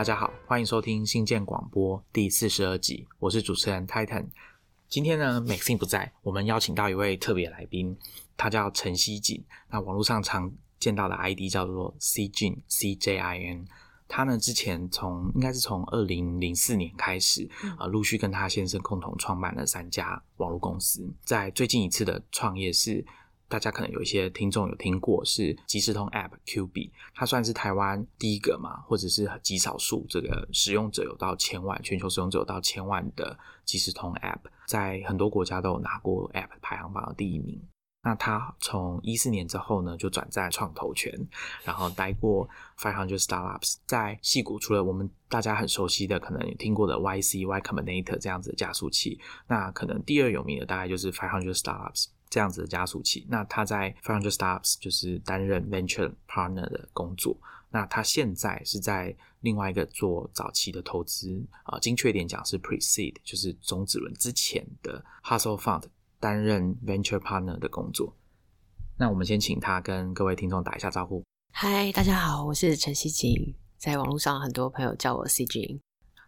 [0.00, 4.24] 大家好，欢迎收听信件广播第四十二集，我是主持人 Titan。
[4.88, 7.94] 今天呢，Maxine 不在，我们邀请到一位特别来宾，
[8.34, 9.44] 他叫陈希锦。
[9.68, 13.66] 那网络上常见到的 ID 叫做 C Jin C J I N。
[14.08, 17.46] 他呢之前从应该是从二零零四年开始，
[17.78, 21.06] 呃，陆续跟他先生共同创办了三家网络公司。
[21.26, 23.04] 在最近一次的创业是。
[23.50, 37.60] 大家可能有一些听众有听过，是即时通 App Q B，它算是台湾第一个嘛，或者是极少数这个使用者有到千万，全球使用者有到千万的即时通 App，在很多国家都有拿过 App 排行榜的第一名。
[38.02, 41.12] 那他从一四年之后呢，就转战创投圈，
[41.64, 42.48] 然后待过
[42.78, 52.06] Five Hundred Startups，在戏谷除了我们大家很熟悉的，可能听过的 Y C Y Combinator 这样子的加速器，那可能第二有名的大概就是 Five Hundred Startups。
[52.30, 57.36] 这样子的加速器，那他在 f o u n d e r Startups 就是担任 Venture Partner 的工作。
[57.72, 65.84] 那他现在是在另外一个做早期的投资啊，精确点讲是 Pre-Seed，就是种子轮之前的 Hustle Fund
[66.18, 68.16] 担任 Venture Partner 的工作。
[68.96, 71.24] 那我们先请他跟各位听众打一下招呼。
[71.52, 75.80] 嗨，大家好，我是陈希锦，在网络上很多朋友叫我 C 君。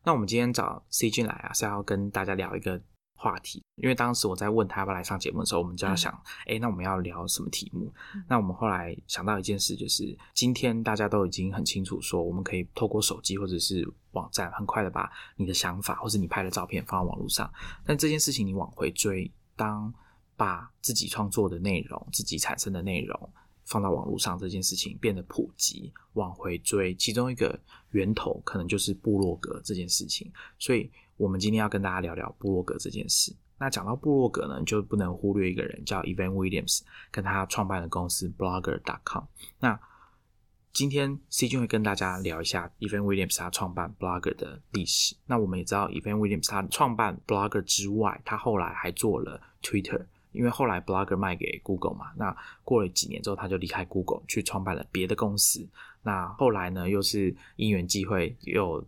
[0.04, 2.82] 那我们今天找 C 君来啊，是要跟大家聊一个。
[3.14, 6.12] 话题，因为当时我在问他要不要来上节目的时候，我们就要想，
[6.46, 7.92] 哎，那我们要聊什么题目？
[8.28, 17.48] 那我们后来想到一件事，就是今天大家都已经很清楚，说我们可以透过手机或者是网站，很快的把你的想法或者你拍的照片放到网络上。
[17.86, 19.94] 但这件事情你往回追，当
[20.36, 23.32] 把自己创作的内容、自己产生的内容
[23.66, 27.56] 放到网络上这件事情变得普及，往回追，其中一个
[27.90, 30.90] 源头可能就是部落格这件事情，所以。
[31.16, 33.34] 我们今天要跟大家聊聊部落格这件事。
[33.58, 36.80] 那讲到部落格呢，就不能忽略一个人，叫 Evan Williams，
[37.12, 39.24] 跟他创办的公司 Blogger.com。
[39.60, 39.78] 那
[40.72, 45.14] 今天 C 君会跟大家聊一下 Evan Williams 他创办 Blogger 的历史。
[45.26, 52.06] 那我们也知道 Evan Williams 他创办 Blogger 之外，他后来还做了 Twitter，因为后来 Blogger 卖给 Google 嘛。
[52.16, 55.68] 那过了几年之后，他就离开 Google 去创办了别的公司。
[56.02, 58.84] 那后来呢，又是因缘际会，又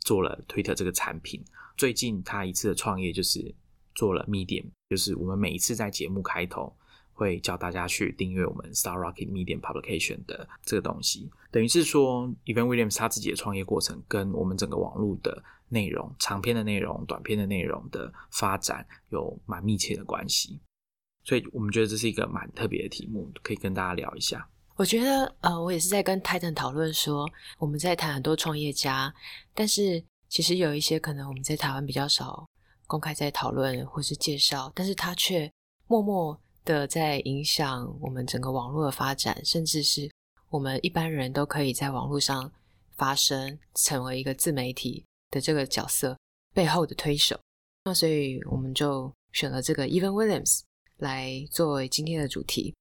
[0.00, 1.44] 做了 Twitter 这个产品。
[1.76, 3.54] 最近他一次的创业就是
[3.94, 6.74] 做了 Medium，就是我们每一次在节目开头
[7.12, 20.60] 会叫大家去订阅我们 Star Rocket Medium Publication 的这个东西，等于是说 Evan Williams 他自己的创业过程跟我们整个网络的内容、长篇的内容、短篇的内容的发展有蛮密切的关系，
[21.24, 24.48] 所以我们觉得这是一个蛮特别的题目，可以跟大家聊一下。
[24.76, 27.26] 我觉得呃，我也是在跟 Titan 讨论说，
[27.58, 29.14] 我们在谈很多创业家，
[29.54, 30.02] 但是。
[30.28, 32.46] 其实有一些可能我们在台湾比较少
[32.86, 35.50] 公开在讨论或是介绍，但是它却
[35.86, 40.10] 默默的在影响我们整个网络的发展，甚至是
[40.50, 42.50] 我们一般人都可以在网络上
[42.96, 46.18] 发声，成为一个自媒体的这个角色
[46.52, 47.38] 背后的推手。
[47.84, 50.62] 那所以我们就选了这个 Even Williams
[50.96, 52.74] 来作为今天的主题。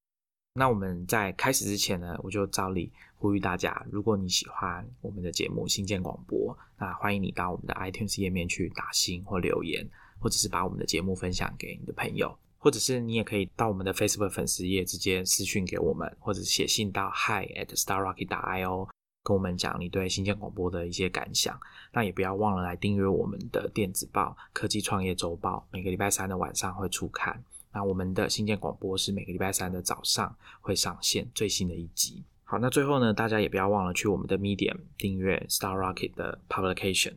[0.58, 9.86] 那我们在开始之前呢，我就照例呼吁大家，如果你喜欢我们的节目新建广播，那欢迎你到我们的 iTunes 页面去打星或留言，
[10.18, 18.88] 或者是把我们的节目分享给你的朋友，或者是你也可以到我们的 Facebook 粉丝页直接私讯给我们，或者写信到 hi at starrocky.io，
[19.26, 21.60] 跟我们讲你对新建广播的一些感想。
[21.92, 27.44] 那也不要忘了来订阅我们的电子报《科技创业周报》，每个礼拜三的晚上会出刊。
[27.76, 32.24] 那我们的新建广播是每个礼拜三的早上会上线最新的一集。
[32.46, 37.16] 好，那最后呢，大家也不要忘了去我们的 Medium 订阅 Star Rocket 的 Publication。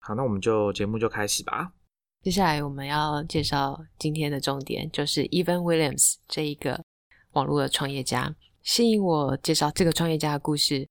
[0.00, 1.72] 好，那我们就节目就开始吧。
[2.22, 6.84] 接下来我们要介绍今天的重点，就是 Evan Williams 这一个
[7.32, 8.36] 网络的创业家。
[8.62, 10.86] 吸引我介绍这个创业家的故事。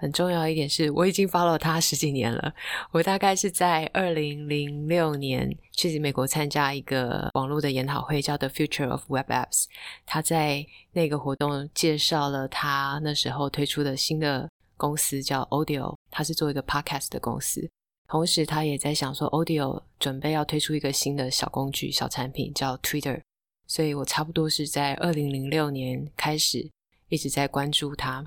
[0.00, 2.54] 很重要一点是，我已经 follow 他十几年了。
[2.90, 9.66] 我大概是在二零零六年去美国参加一个网络的研讨会，叫 The Future of Web Apps。
[10.06, 14.48] 他在那个活动介绍了他那时候推出的新的
[14.78, 17.68] 公司叫 Audio，他是做一个 podcast 的公司。
[18.08, 23.20] 同时，他也在想说，Audio 准备要推出一个新的小工具、小产品叫 Twitter。
[23.66, 26.68] 所以我差不多是在二零零六年开始
[27.08, 28.26] 一直在关注他。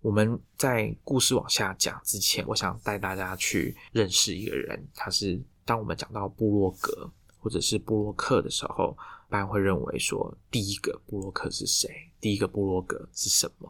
[0.00, 4.86] 我们在故事往下讲之前，我想带大家去认识一个人。
[4.94, 8.96] 他是当我们讲到布洛格或者是布洛克的时候，
[9.28, 11.90] 一般会认为说第一个布洛克是谁？
[12.20, 13.68] 第一个布洛格是什么？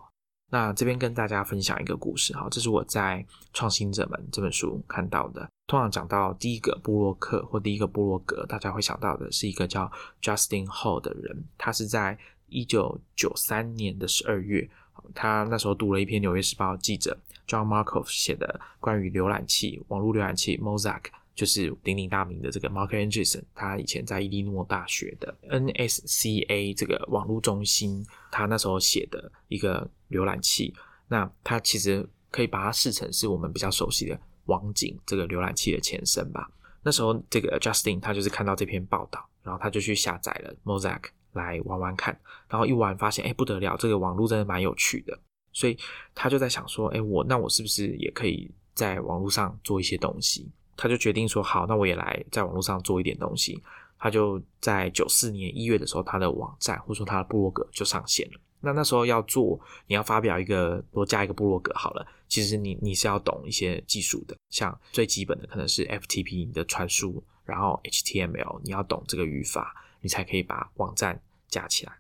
[0.50, 5.48] 那这边跟大家分享一个故事哈，这是我在《创新者们》这本书看到的。
[5.66, 9.90] 通常讲到第一个布洛克或第一个布洛格，大家会想到的是一个叫
[10.22, 11.44] Justin Hall 的人。
[11.58, 14.70] 他是在一九九三年的十二月，
[15.14, 21.04] 他那时候读了一篇《纽约时报》记者 John Markov 写的关于浏览器、网络浏览器 Mosaic，
[21.34, 23.42] 就是鼎鼎大名的这个 Mark Anderson，。
[23.54, 30.74] 他以前在伊利诺大学的 NSCA 这个网络中心，他那时候写的一个浏览器。
[31.08, 34.18] 那他其实可以把它视成是我们比较熟悉的。
[34.46, 36.50] 网景这个浏览器的前身吧。
[36.82, 42.18] 那时候，这个 Justin 他就是看到这篇报道，然后他就去下载了 Mosaic 来玩玩看。
[42.48, 45.18] 然后一玩发现，哎，不得了，这个网络真的蛮有趣的。
[45.52, 45.76] 所以
[46.14, 50.50] 他就在想说，哎，我那我是不是也可以在网络上做一些东西？
[50.76, 53.60] 他就决定说，好，那我也来在网络上做一点东西。
[53.98, 58.40] 他就在九四年一月的时候，他的网站或者说他的部落格就上线了。
[58.60, 62.06] 那那时候要做，你要发表一个，多加一个部落格好了。
[62.28, 71.92] 其实你你是要懂一些技术的，像最基本的可能是 FTP 你的传输，然后 HTML 你要懂这个语法，你才可以把网站架起来。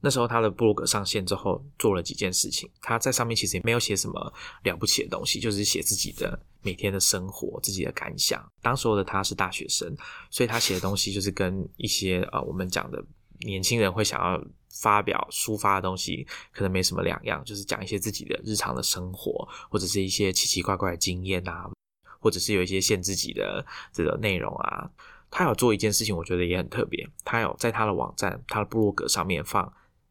[0.00, 2.70] 那时候他的部落格上线之后，做了几件事情。
[2.80, 8.44] 他在上面其实也没有写什么了不起的东西，就是写自己的每天的生活、自己的感想。
[8.60, 9.96] 当时候的他是大学生，
[10.30, 13.02] 所以他写的东西就是跟一些呃我们讲的
[13.40, 14.42] 年轻人会想要。
[14.80, 21.70] 发表抒发的东西可能没什么两样，就是讲一些自己的日常的生活，或者是一些奇奇怪怪的经验啊，
[22.18, 24.90] 或者是有一些限自己的这个内容啊。
[25.36, 29.70] 他有做一件事情，我觉得也很特别，他有在他的网站、他的部落格上面放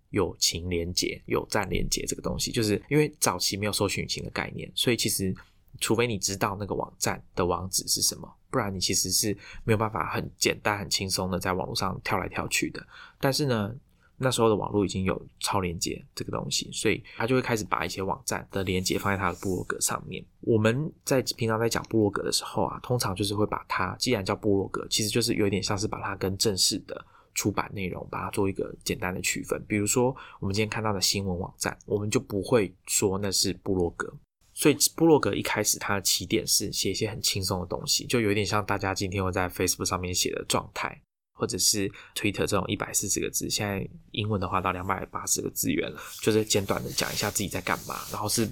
[0.09, 5.33] 友情连接、友赞连接这个东西，就是因为早期没有搜寻引擎的概念，所以其实
[5.79, 9.33] 除非你知道那个网站的网址是什么，不然你其实是
[9.63, 12.85] 没有办法很简单、很轻松的在网络上跳来跳去的。
[13.21, 13.73] 但是呢。
[14.18, 20.24] 那时候的网络已经有超连接这个东西，所以他就会开始把一些网站的连接放在他的部落格上面。
[20.42, 29.62] 我们在平常在讲部落格的时候啊，通常就是会把它既然叫部落格，其实就是有点像是把它跟正式的出版内容把它做一个简单的区分。
[29.68, 34.13] 比如说我们今天看到的新闻网站，我们就不会说那是部落格。
[34.56, 41.01] 所以部落格一开始它的起点是写一些很轻松的东西，就有点像大家今天会在 Facebook 上面写的状态。
[41.33, 48.00] 或者是 Twitter 这种一百四十个字，现在英文的话到两百八十个字元了，就是简短的讲一下自己在干嘛。
[48.12, 48.50] 然后是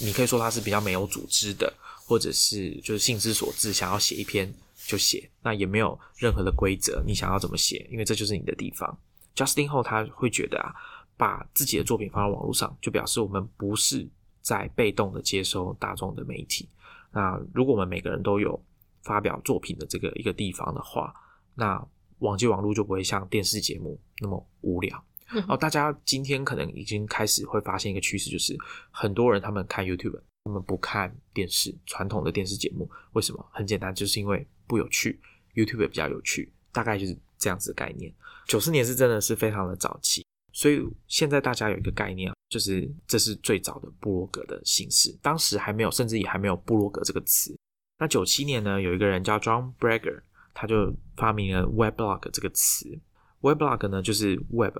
[0.00, 1.72] 你可以说它是比较没有组织的，
[2.06, 4.52] 或者是就是性之所至，想要写一篇
[4.86, 8.98] 就写，那也没有任何的规则，你想要怎么写，因为这就是你的地方。
[9.36, 10.74] Justin 后他会觉得啊，
[11.16, 14.08] 把自己的作品放到网络上，就表示我们不是
[14.40, 16.68] 在被动的接收大众的媒体。
[17.12, 18.58] 那如果我们每个人都有
[19.02, 21.14] 发表作品的这个一个地方的话，
[21.54, 21.82] 那
[22.22, 25.04] 网际网络就不会像电视节目那么无聊
[25.48, 25.56] 哦。
[25.56, 28.56] 大家今天可能已经开始会发现一个趋势，就是
[28.90, 32.88] 很多人他们看 YouTube，他们不看电视传统的电视节目。
[33.12, 33.44] 为什么？
[33.52, 35.20] 很简单，就是因为不有趣
[35.54, 38.14] ，YouTube 比较有趣，大概就是这样子的概念。
[38.46, 45.16] 九四年是真的是非常的早期，所以现在大家有一个概念，就是这是最早的部落格的形式。
[45.20, 47.56] 当时还没有，甚至也还没有部落格这个词。
[47.98, 50.22] 那九七年呢，有一个人叫 John Brager。
[50.54, 52.98] 他就发明了 weblog 这个词
[53.40, 54.76] ，weblog 呢就是 web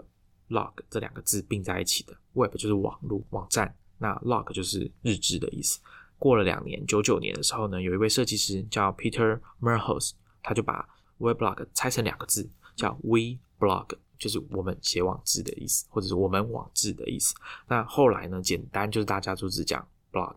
[0.49, 5.81] log 这两个字并在一起的，web 就是网络网站，那 log 就是日志的意思。
[6.19, 17.35] 过了两年，九九年的时候呢，有一位设计师叫 Peter m e r h o s 他就把 weblog 拆成两个字，叫 we blog，就是我们写网志的意思，或者是我们网志的意思。
[17.67, 20.37] 那后来呢，简单就是大家就只讲 blog，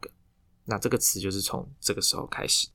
[0.64, 2.68] 那这个词就是从这个时候开始。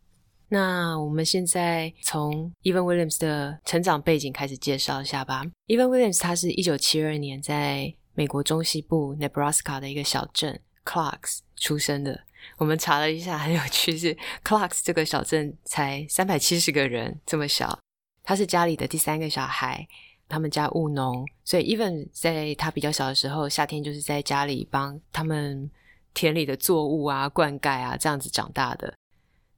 [0.52, 5.44] 那我们现在从 Evan Williams 的成长背景开始介绍一下吧。
[5.68, 12.24] Evan Williams 他是一九七二年在美国中西部 Nebraska 的一个小镇 Clarks 出生的。
[12.56, 17.78] 我们查了一下，很有趣，是 Clarks 这个小镇才三百七十个人，这么小。
[18.24, 19.86] 他是家里的第三个小孩，
[20.28, 25.70] 他们家务农，所以 Evan 在他比较小的时候，夏天就是在家里帮他们
[26.12, 28.92] 田里的作物啊灌溉啊这样子长大的。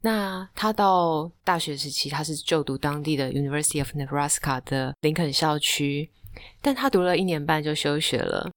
[0.03, 6.11] 那他到大学时期，他是就读当地的 University of Nebraska 的林肯校区，
[6.61, 8.51] 但他读了一年半就休学了。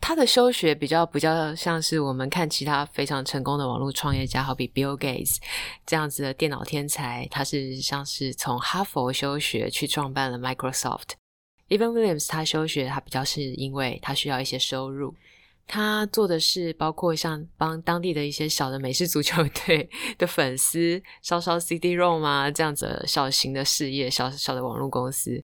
[0.00, 5.36] 他的休学比较比较像是我们看其他非常成功的网络创业家，好比 Bill Gates
[5.84, 11.10] 这样子的电脑天才，他是像是从哈佛休学去创办了 Microsoft。
[11.68, 15.14] Evan Williams 他休学，他比较是因为他需要一些收入。
[15.68, 25.40] 他做的是包括像帮当地的一些小的美式足球队 的粉丝烧烧 CD-ROM 啊这样子小型的事业，小小的网络公司。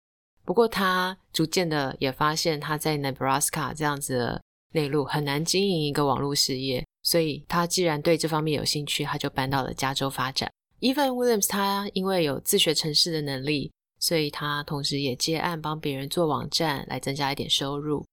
[0.44, 6.84] 不过他逐渐的也发现他在 Nebraska 这样子的内陆，很难经营一个网络事业。
[7.02, 10.52] 所以他既然对这方面有兴趣，他就搬到了加州发展。
[10.80, 18.04] Evan Williams 他因为有自学城市的能力，所以他同时也接案帮别人做网站来增加一点收入。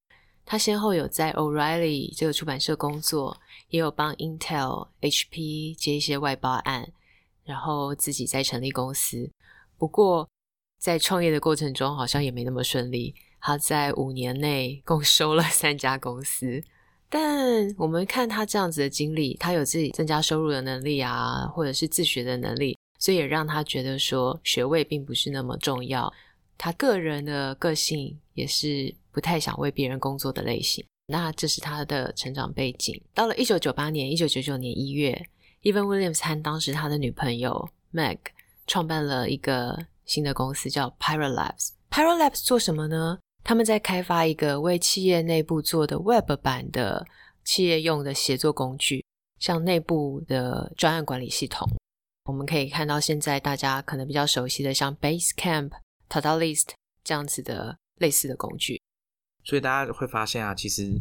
[0.50, 3.38] 他先后有在 O'Reilly 这个出版社工作，
[3.68, 6.90] 也有帮 Intel、HP 接一些外包案，
[7.44, 9.30] 然后自己再成立公司。
[9.76, 10.26] 不过
[10.78, 13.14] 在创业的过程中，好像也没那么顺利。
[13.42, 16.64] 他在五年内共收了三家公司。
[17.10, 26.10] 但我们看他这样子的经历，他有自己增加收入的能力啊，或者是自学的能力，所以也让他觉得说学位并不是那么重要。
[26.56, 30.86] 他个人的个性也是不太想为别人工作的类型。
[31.08, 33.02] 那这是他的成长背景。
[33.12, 35.20] 到了一九九八年、一九九九年一月
[35.62, 38.18] ，Even Williams 和当时他的女朋友 Meg
[38.68, 41.70] 创办了一个新的公司，叫 Pyro Labs。
[41.90, 43.18] Pyro Labs 做什么呢？
[43.42, 47.04] 他们在开发一个为企业内部做的 Web 版的
[47.44, 49.04] 企业用的协作工具，
[49.40, 51.68] 像内部的专案管理系统。
[52.26, 55.70] 我们可以看到，现在大家可能比较熟悉的，像 Basecamp、
[56.08, 56.68] t o d o List
[57.02, 58.80] 这样子的类似的工具。
[59.48, 60.92] 所以大家会发现啊，其实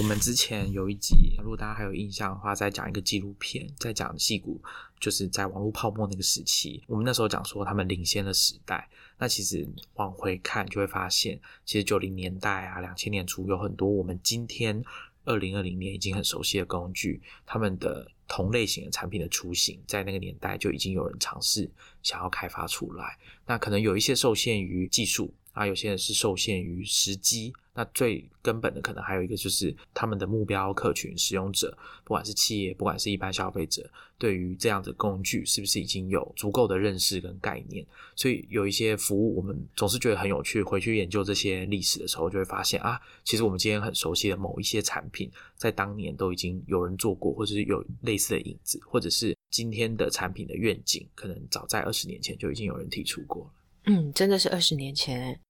[0.00, 4.60] 我们之前有一集，如果大家还有印象的话，在讲一个纪录片，在讲戏骨，
[4.98, 8.88] 就是在网络泡沫那个时期，我们那时候讲说他们领先的时代。
[9.18, 14.82] 那其实往回看，就会发现，其实九零年代啊，两千年初有很多我们今天
[15.24, 21.70] 二零二零年已经很熟悉的工具，他们的同类型的产品的雏形，在那个年代就已经有人尝试
[22.02, 23.16] 想要开发出来。
[23.46, 25.32] 那可能有一些受限于技术。
[25.52, 37.84] 啊，有些人是受限于时机，那最根本的可能还有一个就是他们的目标客群使用者，不管是企业，不管是一般消费者，对于这样的工具是不是已经有足够的认识跟概念？
[38.14, 40.62] 所以有一些服务，我们总是觉得很有趣。
[40.62, 53.50] 回去研究这些历史的时候，就会发现啊，其实我们今天很熟悉的某一些产品，在当年都已经有人做过，或者是有类似的影子，或者是今天的产品的愿景，可能早在二十年前就已经有人提出过了。
[53.86, 55.40] 嗯，真的是二十年前。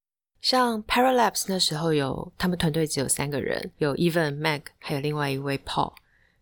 [0.42, 5.94] 像 Paralabs 那时候有他们团队只有三个人，有 Evan、Meg，还有另外一位 Paul。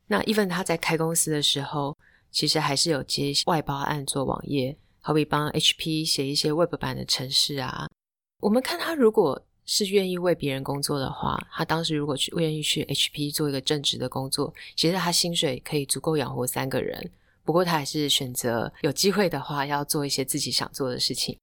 [0.06, 1.96] 那 Evan 他在开公司的时候，
[2.32, 7.86] 其实还是有接外包案做网页，好比帮 HP 写一些 Web 版的程式啊。
[8.40, 17.10] 我们看他如果是愿意为别人工作的话，他当时如果去愿意去 HP 做一个正职的工作，其实他薪水可以足够养活三个人。
[17.44, 21.36] 不过他还是选择有机会的话，要做一些自己想做的事情。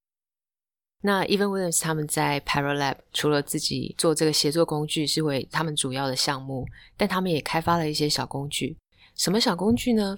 [1.00, 8.76] 那 Even Williams 他们在 Paralab 除了自己做这个协作工具是为他们主要的项目，但他们也开发了一些小工具。
[9.14, 10.16] 什么小工具呢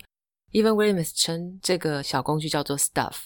[0.52, 3.24] ？Even Williams 称这个小工具叫做 Stuff。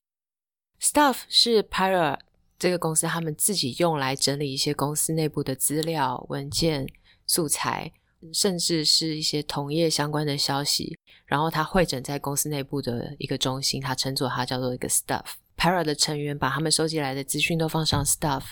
[0.80, 2.18] Stuff 是 Paralle
[2.58, 6.86] 这个公司他们自己用来整理一些公司内部的资料、文件、
[7.26, 7.92] 素材，
[8.32, 15.34] 甚至是一些同业相关的消息，然后它汇整在公司内部的一个中心，它称作它叫做一个 Stuff。
[15.64, 18.42] Para 的成员把他们收集来的资讯都放上 Stuff，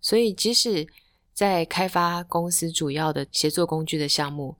[0.00, 0.84] 所以即使
[1.32, 4.58] 在开发公司主要的协作工具的项目，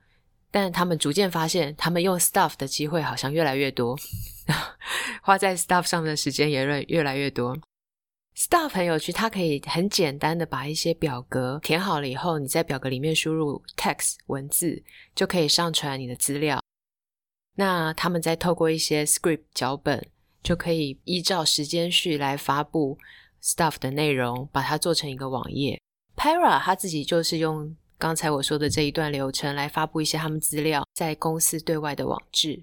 [0.52, 3.98] 但他们逐渐发现，他们用 Stuff 的机会好像越来越多，
[5.22, 7.58] 花在 Stuff 上面的时间也越越来越多。
[8.36, 14.84] Stuff 很有趣，它可以很简单的把一些表格填好了以后，你在表格里面输入 text 文字，
[15.16, 16.62] 就可以上传你的资料。
[17.56, 20.08] 那他们再透过一些 script 脚本。
[20.42, 22.98] 就可以依照时间序来发布
[23.42, 25.80] stuff 的内容，把它做成一个网页。
[26.16, 32.62] Para 他自己就是用刚才我说的这一段流程来发布一些他们资料在公司对外的网志。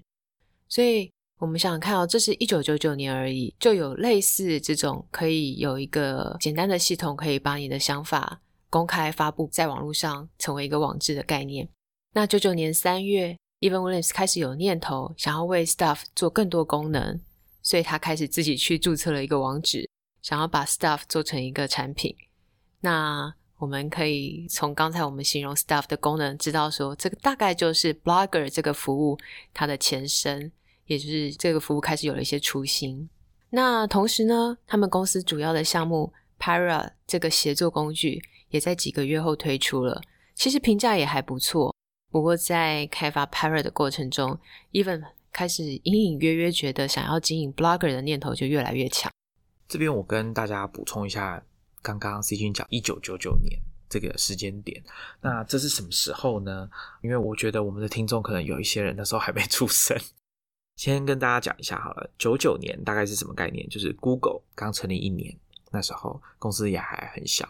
[0.68, 11.68] 所以我们想想看哦，这是一九九九年而已，就有类似这种可以有一个简单的系统，可以把你的想法公开发布在网络上，成为一个网志的概念。
[12.14, 17.20] 那九九年三月，Even Williams 开始有念头想要为 stuff 做更多功能。
[17.66, 19.90] 所以他开始自己去注册了一个网址，
[20.22, 22.14] 想要把 Stuff 做成一个产品。
[22.78, 29.18] 那我们可以从刚才我们形容 Stuff 的功能，知道说这个大概就是 Blogger 这个服务
[29.52, 30.52] 它的前身，
[30.86, 33.08] 也就是这个服务开始有了一些雏形。
[33.50, 40.00] 那同时呢，他们公司主要的项目 Para 这个协作工具也在几个月后推出了，
[40.36, 41.74] 其实评价也还不错。
[42.12, 44.38] 不过在开发 Para 的过程中
[44.70, 45.02] ，Even
[45.36, 49.12] 开始隐隐约约觉得想要经营 blogger 的念头就越来越强。
[49.68, 51.44] 这边我跟大家补充一下，
[51.82, 54.82] 刚刚 C 君讲一九九九年这个时间点，
[55.20, 56.70] 那这是什么时候呢？
[57.02, 59.94] 因为我觉得我们的听众可能有一些人那时候还没出生。
[60.76, 63.68] 先跟大家讲一下好了，九九年大概是什么概念？
[63.68, 65.38] 就是 Google 刚成立一年，
[65.70, 67.46] 那时候公司也还很小。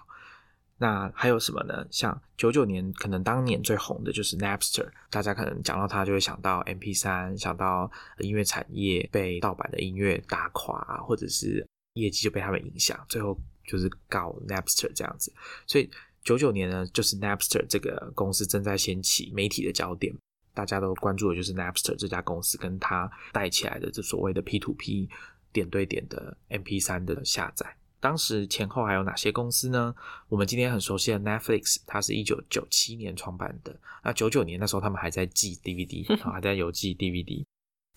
[0.79, 1.87] 那还有什么呢？
[1.91, 15.33] 像九九年，可能当年最红的就是 Napster，大家可能讲到它就会想到 MP 三，想到音乐产业被盗版的音乐打垮，或者是业绩就被他们影响，最后就是告 Napster 这样子。
[15.67, 15.91] 所以
[16.23, 20.15] 九九年呢，就是 Napster 这个公司正在掀起媒体的焦点，
[20.53, 25.09] 大家都关注的就是 Napster 这家公司跟它带起来的这所谓的 P to P
[25.55, 27.77] 点对点的 MP 三的下载。
[28.07, 29.93] 当时前后还有哪些公司呢？
[30.29, 33.77] 我们今天很熟悉的 Netflix，它是一九九七年创办的。
[34.05, 37.45] 那九九年那时候他们还在寄 DVD， 还在邮寄 DVD。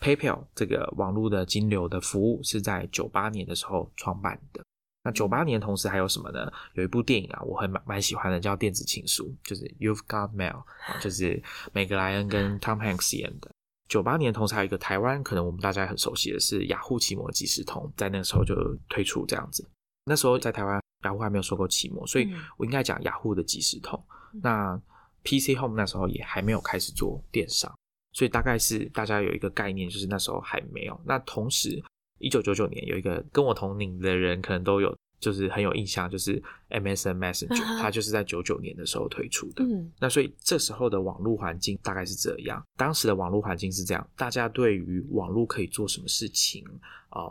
[0.02, 4.64] PayPal 这个网络的金流的服务是在九八年的时候创办的。
[5.04, 6.52] 那九八年同时还有什么呢？
[6.74, 10.64] 有一部电影啊，我很蛮蛮喜欢的，叫《电子情书》，就是 You've Got Mail，
[11.00, 11.40] 就是
[11.72, 13.52] 梅格莱恩跟 Tom Hanks 演的。
[13.88, 18.56] 九八年同时还有一个台湾，可能我们大家很熟悉的是雅虎奇摩即时通，在那个时候就
[18.90, 19.64] 推出这样子。
[20.10, 24.04] 那时候在台湾，雅虎还没有收购奇摩，所以我应该讲雅虎的即时通。
[24.42, 24.76] 那
[25.24, 27.72] PC Home 那时候也还没有开始做电商，
[28.12, 31.00] 所以大概是大家有一个概念，就是那时候还没有。
[31.06, 31.80] 那同时，
[32.18, 39.64] 一九九九年有一个跟我同龄的人可能都有，就是很有印象，就是 MSN Messenger， 它就是在九九年的时候推出的。
[40.00, 46.66] 那所以这时候的网络环境大概是这样，当时的网络环境是这样，大家对于网络可以做什么事情
[47.10, 47.30] 啊？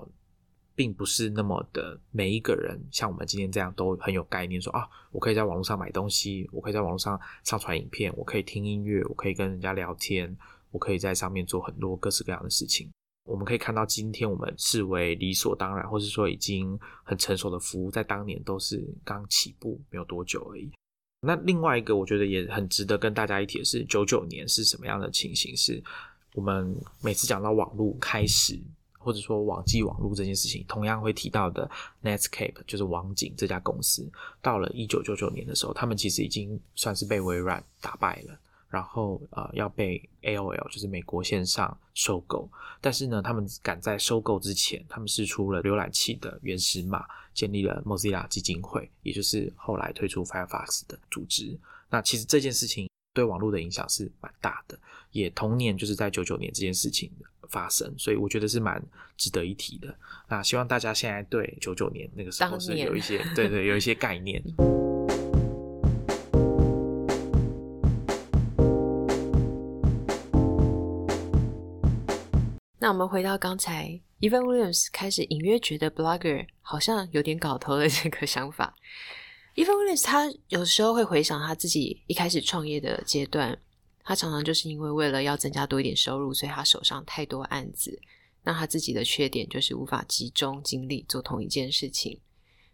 [0.79, 10.37] 并不是那么的每一个人像我们今天这样都很有概念，说啊，我可以在网络上买东西，我可以在网络上上传影片，我可以听音乐，我可以跟人家聊天，
[10.71, 12.89] 我可以在上面做很多各式各样的事情。
[13.25, 20.71] 我们可以看到，今天我们视为理所当然，或是说已经很成熟的服务，在当年都是刚起步没有多久而已。
[21.23, 25.57] 那另外一个我觉得也很值得跟大家一提的是，九九年是什么样的情形？
[25.57, 25.83] 是
[26.35, 28.57] 我们每次讲到网络开始。
[29.09, 31.67] 或者说网际网络这件事情，同样会提到的
[32.03, 34.07] Netscape 就是网景这家公司，
[34.43, 38.39] 到了一九九九年的时候，他们其实已经算是被微软打败了，
[38.69, 42.47] 然后呃要被 AOL 就是美国线上收购，
[42.83, 51.59] 但是呢，他们赶在收购之前，他们试出了浏览器的原始码，建立了 Mozilla 基金会，也就是后来推出 Firefox 的组织。
[51.89, 54.79] 那其实这件事情对网络的影响是蛮大的，
[55.13, 57.11] 也同年就是在九九年这件事情。
[57.49, 58.83] 发生，所以我觉得是蛮
[59.17, 59.95] 值得一提的。
[60.29, 64.43] 那希望大家现在对九九年那个时候是有一些，对对，有一些概念。
[72.81, 78.75] 那我们回到刚才，Evan Williams 开始隐约觉得 Blogger 好像有点搞头的这个想法。
[79.57, 83.59] Evan Williams 他有时候会回想他自己一开始创业的阶段。
[84.09, 88.01] 他常常就是因为为了要增加多一点收入，所以他手上太多案子。
[88.43, 92.19] 那他自己的缺点就是无法集中精力做同一件事情。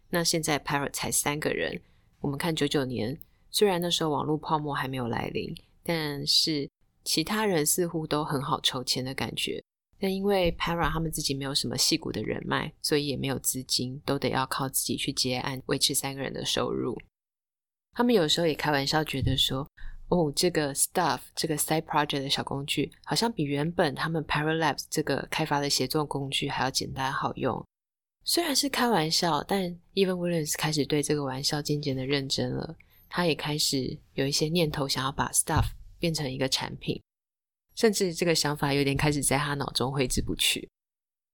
[0.09, 1.81] 那现在 Parrot 才三个人，
[2.21, 3.19] 我们看九九年，
[3.51, 6.69] 虽然那时候网络泡沫还没有来临，但是
[7.03, 9.61] 其他人似乎都很好筹钱的感觉。
[9.99, 16.97] 但因为 Parrot 他们自己没有什么细股的人脉，所以也没有资金，都得要靠自己去接案，维持三个人的收入。
[17.91, 19.67] 他们有时候也开玩笑觉得说。
[20.07, 27.65] 哦，这个 stuff 这个 side project 的小工具，好像比原本他们 Paralabs 这个开发的协作工具还要简单好用。
[28.23, 29.63] 虽然是开玩笑，但
[29.93, 32.75] Even Williams 开始对这个玩笑渐渐的认真了。
[33.09, 35.65] 他也开始有一些念头，想要把 stuff
[35.99, 37.01] 变成一个产品，
[37.75, 40.67] 甚至这个想法有点开始在他脑中挥之不去。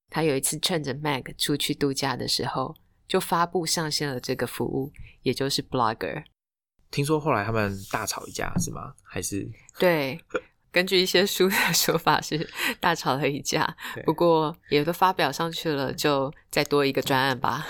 [0.10, 2.76] 他有一次趁着 Mag 出去度假的时候，
[3.08, 4.92] 就发布上线了这个服务，
[5.24, 6.26] 也就是 Blogger。
[6.92, 8.94] 听说后来他们大吵一架是吗？
[9.02, 9.50] 还是
[9.80, 10.20] 对？
[10.72, 12.50] 根据一些书的说法是
[12.80, 13.76] 大吵了一架，
[14.06, 17.66] 不过也都发表上去了，就再多一个专案吧。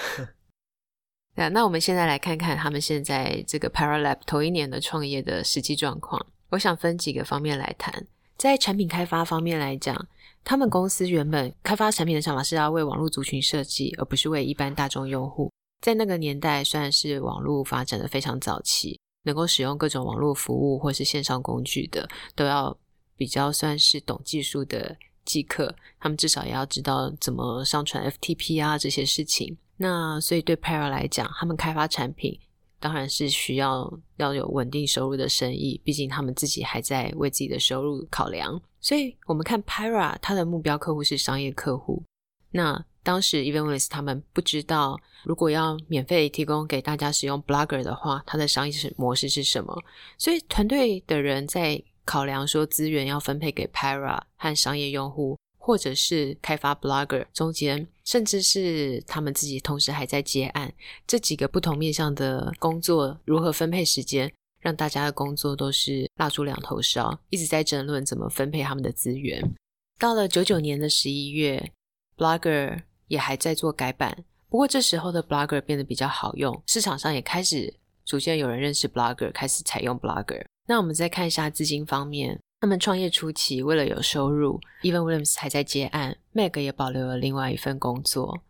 [1.35, 6.23] 那那我们现在来看看他们现在这个 Paralab 头一年的创业的实际状况。
[6.49, 8.05] 我想分几个方面来谈。
[8.37, 10.07] 在产品开发方面来讲，
[10.43, 15.51] 他们公司原本开发产品的想法是要为网络族群设计，而不是为一般大众用户。
[15.81, 18.99] 在那个年代，算是网络发展的非常早期。
[19.23, 22.75] 能够使用各种网络服务或是线上工具的，都要
[23.15, 29.57] 比较算是懂技术的技客，他们至少也要知道怎么上传 FTP 啊这些事情。
[29.77, 32.39] 那所以对 Para 来讲，他们开发产品
[32.79, 38.59] 当然是需要要有稳定收入的生意，毕竟他们自己还在为自己的收入考量。
[38.79, 42.03] 所以我们看 Para，它的目标客户是商业客户。
[42.49, 49.81] 那当时 Evenless 他们不知道，如果要免费提供给大家使用 Blogger 的话，它的商业模式是什么？
[50.17, 60.73] 所以团队的人在考量说资源要分配给 Para 和商业用户，或者是开发 Blogger 中间，甚至是他们自己同时还在接案，
[61.07, 69.55] 这几个不同面向的工作如何分配时间，让大家的工作都是蜡烛两头烧，一直在争论怎么分配他们的资源。
[69.99, 71.71] 到了九九年的十一月
[72.17, 77.73] ，Blogger 也还在做改版，不过这时候的 Blogger 变得比较好用，市场上也开始
[78.05, 80.45] 逐渐有人认识 Blogger，开始采用 Blogger。
[80.65, 88.43] 那我们再看一下资金方面，他们创业初期为了有收入，Even Williams 还在接案，Meg 也保留了另外一份工作。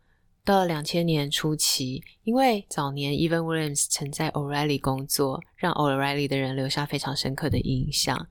[0.44, 8.28] 到了两千年初期，因为早年 Even Williams 曾在 O'Reilly 工作，让 O'Reilly 的人留下非常深刻的印象。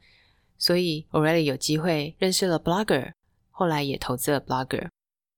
[0.57, 3.11] 所以 O'Reilly 有机会认识了 Blogger，
[3.49, 4.87] 后来也投资了 Blogger。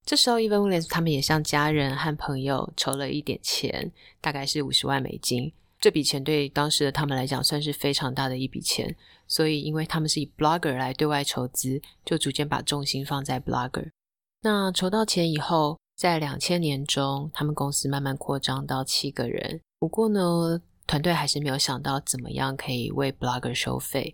[0.06, 5.52] 这时候，Even Williams 他们也向家人和朋友筹了一点钱，大概是五十万美金。
[5.80, 8.96] 这笔钱对当时的他们来讲算是非常大的一笔钱。
[9.28, 13.90] 所以因为他们是以 Blogger 来对外筹资，就逐渐把重心放在 Blogger。
[14.42, 19.62] 那筹到钱以后，在两千年中，他们公司慢慢扩张到七个人。
[19.80, 24.14] 不过呢，团队还是没有想到怎么样可以为 Blogger 收费。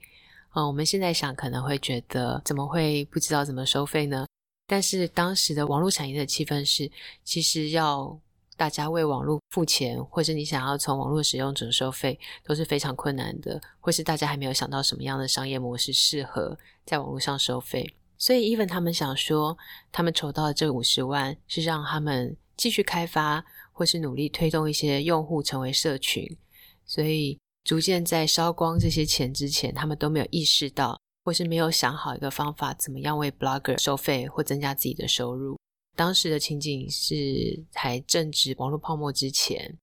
[0.55, 4.25] 嗯，我们现在想可能会觉得怎么会不知道怎么收费呢？
[4.69, 6.89] 但是当时的网络产业的气氛是，
[7.23, 8.19] 其实要
[8.55, 16.55] 大家为网络付钱，或是你想要从网络使用者收费，都是非常困难的，或是大家还没有想到什么样的商业模式适合
[16.85, 17.95] 在网络上收费。
[18.17, 19.57] 所以，even 他们想说，
[19.91, 26.37] 他们筹到的这五十万是让他们继续开发，或是努力推动一些用户成为社群，
[26.85, 27.39] 所以。
[27.65, 35.57] 逐渐在烧光这些钱之前，他们都没有意识到，或是没有想好一个方法，怎么样为 blogger 收费或增加自己的收入。
[35.95, 39.77] 当时的情景是还正值网络泡沫之前。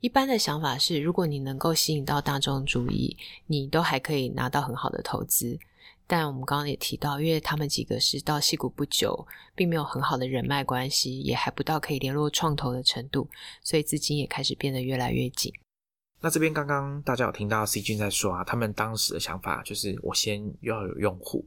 [0.00, 5.58] 一般的想法是，如果你能够吸引到大众注意，你都还可以拿到很好的投资。
[6.06, 13.26] 但我们刚刚也提到，因为他们几个是到戏谷不久，并没有很好的人脉关系，也还不到可以联络创投的程度，
[13.62, 15.50] 所以资金也开始变得越来越紧。
[16.24, 21.46] 那这边刚刚大家有听到 C 君在说啊，他们当时的想法就是我先要有用户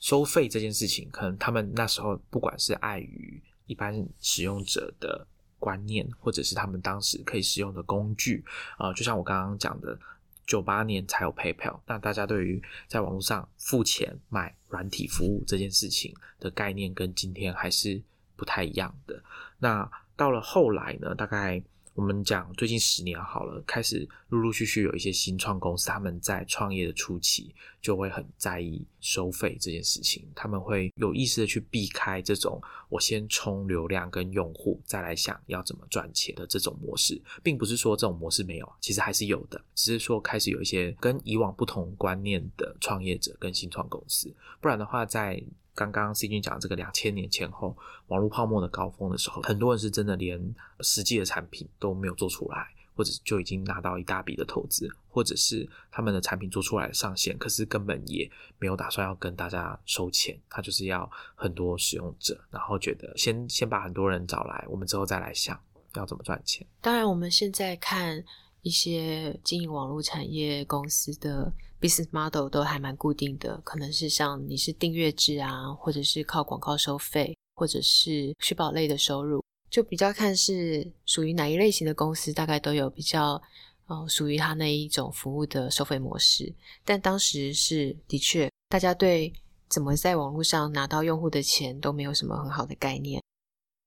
[0.00, 5.26] 收费这件事情，可能他们那时候不管是碍于一般使用者的
[5.58, 8.42] 观念，或者是他们当时可以使用的工具
[8.78, 9.98] 啊，就像我刚刚讲的，
[10.46, 18.02] 九八年才有 PayPal，那大家对于在网络上付钱买软体服务这件事情的概念，跟今天还是
[18.36, 19.22] 不太一样的。
[19.58, 21.62] 那到了后来呢，大概。
[21.94, 45.40] 我们讲最近十年好了，开始陆陆续续有一些新创公司，他们在创业的初期就会很在意收费这件事情，他们会有意识的去避开这种我先冲流量跟用户，再来想要怎么赚钱的这种模式，并不是说这种模式没有，其实还是有的，只是说开始有一些跟以往不同观念的创业者跟新创公司，不然的话在。
[45.74, 65.60] 刚刚 C 君讲这个两千年前后网络泡沫的高峰的时候，很多人是真的连实际的产品都没有做出来，或者就已经拿到一大笔的投资，或者是他们的产品做出来上线，可是根本也没有打算要跟大家收钱，他就是要很多使用者，然后觉得先先把很多人找来，我们之后再来想
[65.94, 66.66] 要怎么赚钱。
[66.80, 68.22] 当然，我们现在看
[68.64, 71.52] 一些经营网络产业公司的。
[71.80, 83.42] business model 都还蛮固定的，可能是像你是订阅制啊，或者是靠广告收费，或者是虚保类的收入，就比较看是属于哪一类型的公司，大概都有比较
[83.86, 86.50] 呃属于它那一种服务的收费模式。
[86.86, 89.30] 但当时是的确，大家对
[89.68, 93.22] 怎么在网络上拿到用户的钱都没有什么很好的概念。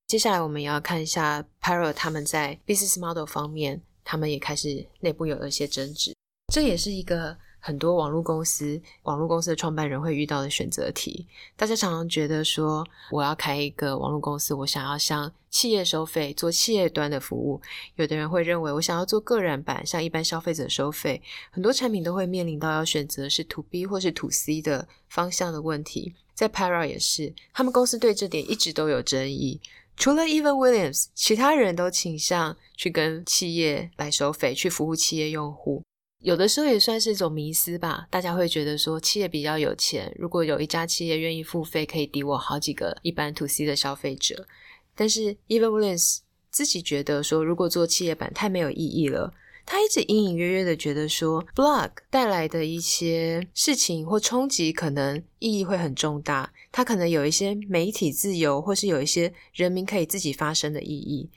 [0.06, 6.16] 接下来我们也要看一下 p a r o 他们在 business model 方面，他们也开始内部有了一些争执，
[6.54, 7.38] 这也是一个。
[7.60, 17.60] 很多网络公司、网络公司的创办人会遇到的选择题，大家常常觉得说，我要开一个网络公司，我想要向企业收费，做企业端的服务。
[17.96, 21.22] 有的人会认为，我想要做个人版，向一般消费者收费。
[21.52, 26.14] 很多产品都会面临到要选择是 To B 或是 To C 的方向的问题。
[26.34, 29.60] 在 Para 也是，他们公司对这点一直都有争议。
[29.98, 35.84] 除了 Evan Williams，其他人都倾向去跟企业来收费，去服务企业用户。
[36.24, 44.48] 有的时候也算是一种迷思吧，大家会觉得说企业比较有钱，如果有一家企业愿意付费，可以抵我好几个一般 to C 的消费者。
[44.96, 49.34] 但是 Evan Williams 自己觉得说，如果做企业版太没有意义了。
[49.70, 56.54] 他一直隐隐约约的觉得说，blog 带来的一些事情或冲击，可能意义会很重大。
[56.72, 61.30] 它可能有一些媒体自由，或是有一些人民可以自己发声的意义。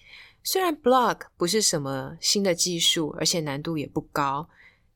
[0.42, 4.48] 虽然 blog 不是什么新的技术，而且难度也不高。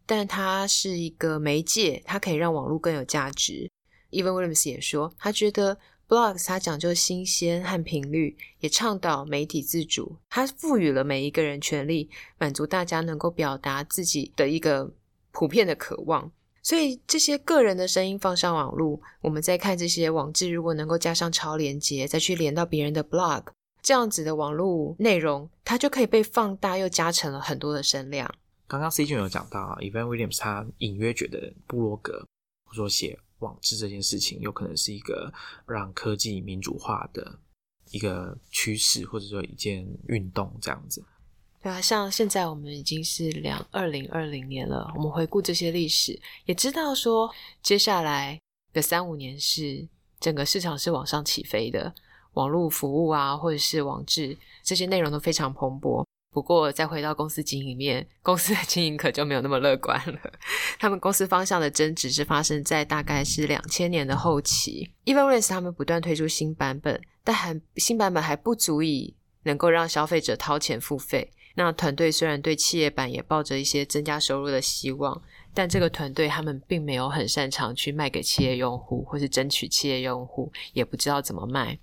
[0.07, 3.70] 但它是一个媒介，它可以让网络更有价值。
[4.11, 14.92] Even Williams 也说，他觉得 Blogs 它讲究新鲜和频率，也倡导媒体自主，它赋予了每一个人权利，满足大家能够表达自己的一个
[15.33, 16.31] 普遍的渴望。
[16.64, 23.44] 所以这些个人的声音放上网络，我们再看这些网志，如果能够加上超连接，再去连到别人的 blog，
[23.83, 28.35] 这样子的网络内容，它就可以被放大，又加成了很多的声量。
[28.66, 32.27] 刚刚 C 君有讲到啊，Evan Williams 他隐约觉得布洛格
[32.64, 35.31] 或者说写网志这件事情，有可能是一个
[35.66, 37.38] 让科技民主化的
[37.90, 41.05] 一个趋势，或者说一件运动这样子。
[41.64, 48.38] 对啊，像现在我们已经是两二零二零年了，我们回顾这些历史，也知道说接下来
[48.74, 49.88] 的三五年是
[50.20, 51.94] 整个市场是往上起飞的，
[52.35, 56.05] 网络服务啊，或者是网志这些内容都非常蓬勃。
[56.31, 60.20] 不过，再回到公司经营面，公司的经营可就没有那么乐观了。
[60.79, 64.90] 他们公司方向的争执是发生在大概是两千年的后期。
[65.05, 71.33] e v a n r a c e 他们不断推出新版本，但还新版本还不足以能够让消费者掏钱付费。
[71.55, 81.79] 那团队虽然对企业版也抱着一些增加收入的希望，但这个团队他们并没有很擅长去卖给企业用户，或是争取企业用户，也不知道怎么卖。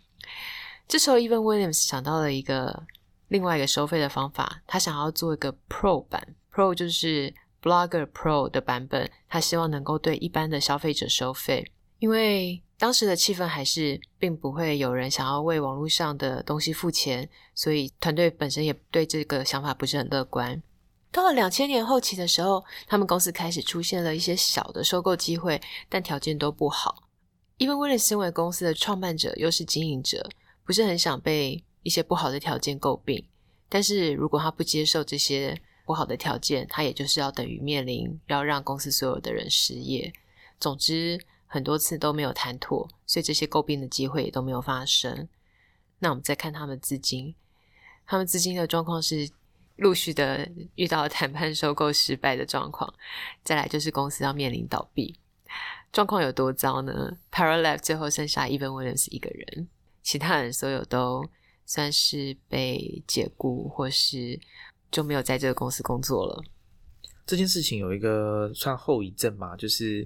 [0.87, 2.83] 这时候，Even Williams 想到了一个。
[3.31, 20.59] 另外一个收费的方法，他想要做一个 Pro 版，Pro 就是 Blogger Pro 的版本，他希望能够对一般的消费者收费，因为当时的气氛还是并不会有人想要为网络上的东西付钱，所以团队本身也对这个想法不是很乐观。
[21.11, 27.03] 到了两千年后期的时候，他们公司开始出现了一些小的收购机会，但条件都不好。
[27.57, 30.27] 因为为了身为公司的创办者又是经营者，
[30.65, 31.63] 不是很想被。
[31.83, 33.25] 一些不好的条件诟病，
[33.67, 40.13] 但是如果他不接受这些不好的条件，他也就是要等于面临要让公司所有的人失业。
[40.59, 41.19] 总之，
[41.51, 45.27] 很多次都没有谈妥，所以这些诟病的机会也都没有发生。
[45.99, 47.35] 那我们再看他们资金，
[48.05, 49.29] 他们资金的状况是
[49.75, 52.93] 陆续的遇到谈判收购失败的状况，
[53.43, 55.19] 再来就是公司要面临倒闭，
[55.91, 59.67] 状况有多糟呢？Parallel 最后剩下 Even Williams 一个人，
[60.01, 61.29] 其他人所有都。
[61.63, 64.37] 算是被解雇，或是
[64.91, 66.43] 就没有在这个公司工作了。
[67.25, 70.05] 这件事情有一个算后遗症嘛，就是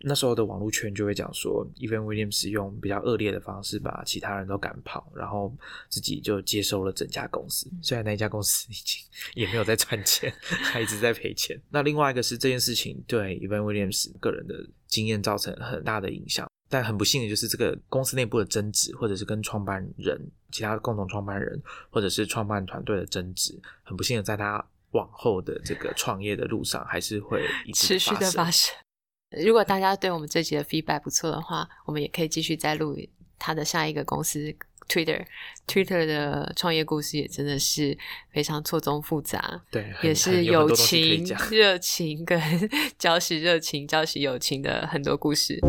[0.00, 5.52] 那时候的网络圈就会讲说，Even Williams 用比较恶劣的方式把其他人都赶跑，然后
[5.88, 7.70] 自己就接收了整家公司。
[7.82, 9.02] 虽然那一家公司已经
[9.34, 11.60] 也没有在赚钱， 还一直在赔钱。
[11.70, 14.54] 那另外一个是这件事情对 Even Williams 个人的
[14.86, 16.48] 经验造成很大的影响。
[16.70, 20.20] 但很不幸的就是这个公司内部的争执，或者是跟创办人、
[20.52, 21.58] 其他共同创办人，
[21.88, 28.76] 或者是创办团队的争执，很不幸的在他往后的这个创业的路上，还是会持续的发生。
[29.36, 32.96] 如果大家对我们这集的 feedback 不错的话，我们也可以继续再录
[33.38, 34.54] 他的下一个公司
[34.88, 35.22] Twitter。
[35.66, 37.96] Twitter 的创业故事也真的是
[38.32, 42.40] 非常错综复杂，对，也是友情、热情跟
[42.98, 45.60] 交习热情、交习友情的很多故事。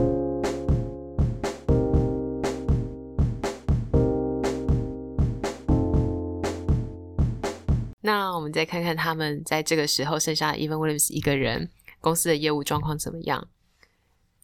[8.01, 11.69] 那我们再看看他们在这个时候剩下 Even Williams 一个人
[12.01, 13.47] 公司的业务状况怎么样？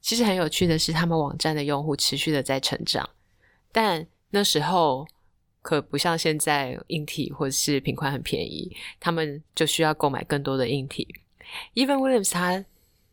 [0.01, 3.09] 其实很有趣的是，他们网站的用户持续的在成长，
[3.71, 5.07] 但那时候
[5.61, 11.07] 可不像现在硬体或者是品宽很便宜，他们就需要购买更多的硬体。
[11.73, 12.63] Even Williams 他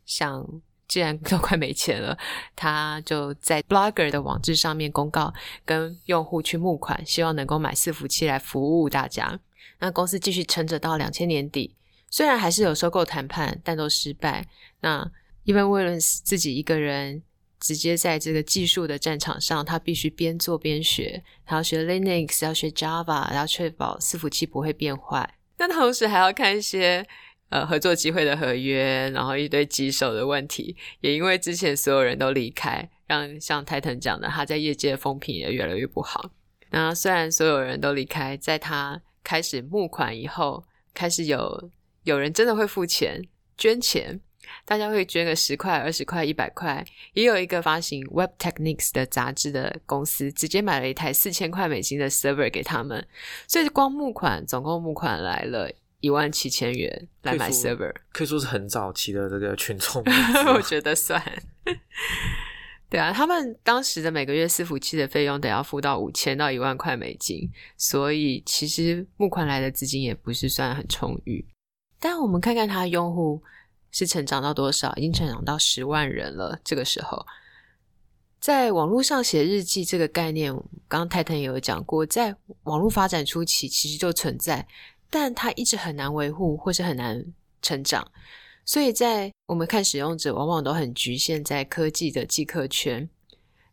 [0.05, 0.47] 想，
[0.87, 2.19] 既然都快没钱了，
[2.55, 5.33] 他就在 Blogger 的网志上面公告，
[5.65, 9.41] 跟用户去募款，希望能够买伺服器来服务大家。
[9.79, 11.75] 那公司继续撑着到两千年底，
[12.13, 14.47] 虽然还是有收购谈判，但都失败。
[14.81, 15.11] 那
[15.47, 17.23] Even Williams 自己一个人
[17.59, 25.37] 直接在这个技术的战场上，他必须边做边学，他要学 Linux，要学 Java，要确保伺服器不会变坏。
[25.57, 27.07] 那同时还要看一些
[27.49, 30.77] 呃合作机会的合约，然后一堆棘手的问题。
[31.01, 36.31] 也因为之前所有人都离开，让像泰腾讲的，他在业界的风评也越来越不好。
[36.71, 41.71] 那虽然所有人都离开，在他开始募款以后，开始有
[42.05, 43.23] 有人真的会付钱
[43.57, 44.21] 捐钱，
[44.65, 46.85] 大家会捐个十块、二十块、一百块。
[47.13, 53.07] 也有一个发行 Web Techniques 的杂志的公司，直接买了一台四千块美金的 server 给他们。
[53.47, 60.03] 所以光募款，总共募款来了一万七千元来买 server，可以说是很早期的这个群众。
[60.55, 61.23] 我觉得算。
[62.91, 71.47] 对啊，他们当时的每个月伺服器的费用得要付到五千到一万块美金，所以其实募款来的资金也不是算很充裕。
[72.05, 73.41] 但我们看看它的用户
[73.93, 76.59] 是成长到多少，已经成长到十万人了。
[76.65, 77.25] 这个时候，
[78.41, 80.53] 在网络上写日记这个概念，
[80.89, 82.35] 刚刚泰坦也有讲过，在
[82.65, 84.67] 网络发展初期其实就存在，
[85.09, 87.25] 但它一直很难维护或是很难
[87.63, 88.11] 成长。
[88.65, 93.09] 所以在我们看使用者，往往都很局限在科技的记客圈。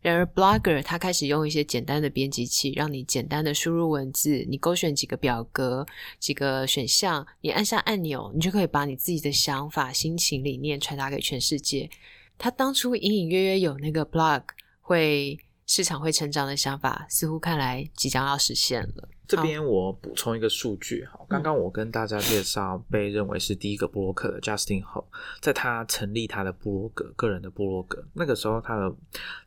[0.01, 5.85] 然而，Blogger 他开始用一些简单的编辑器，让你简单的输入文字，你勾选几个表格、
[6.19, 11.89] 几个选项，你按下按钮，你就可以把你自己的想法、心情、理念传达给全世界。
[12.37, 14.43] 他当初隐隐约约有那个 blog
[14.79, 15.37] 会
[15.69, 19.07] 市场会成长的想法，似乎看来即将要实现了。
[19.27, 25.05] 这边我补充一个数据哈，刚刚我跟大家介绍被认为是第一个布洛克的 Justin Ho，
[25.39, 28.91] 在他成立他的布洛格个人的布洛格那个时候，他的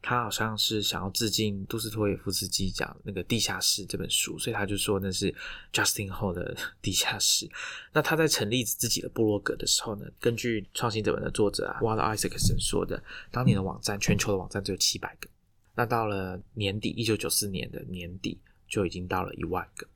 [0.00, 5.34] 他好像是想要致敬杜斯托耶夫斯基讲那个地下室这本书，所以他就说那是
[5.72, 7.50] Justin Ho 的地下室。
[7.92, 15.28] 那他在成立自己的布洛格的时候呢，根据创新者文的作者啊 Walt Isaacson 说的，当年的网站全球的网站只有七百个，
[15.74, 18.40] 那到了年底一九九四年的年底。
[18.72, 19.86] 就已经到了一万个，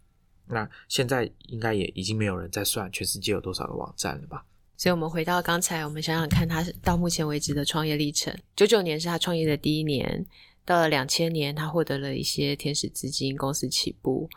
[0.49, 4.45] 那现在应该也已经没有人在算全世界有多少个网站了吧？
[4.77, 8.39] 所以，我们回到刚才，我们想想看，他到目前为止的创业历程。
[8.55, 10.27] 九九年是他创业的第一年，
[10.67, 14.29] 到了两千年，他获得了一些天使资金，公司起步。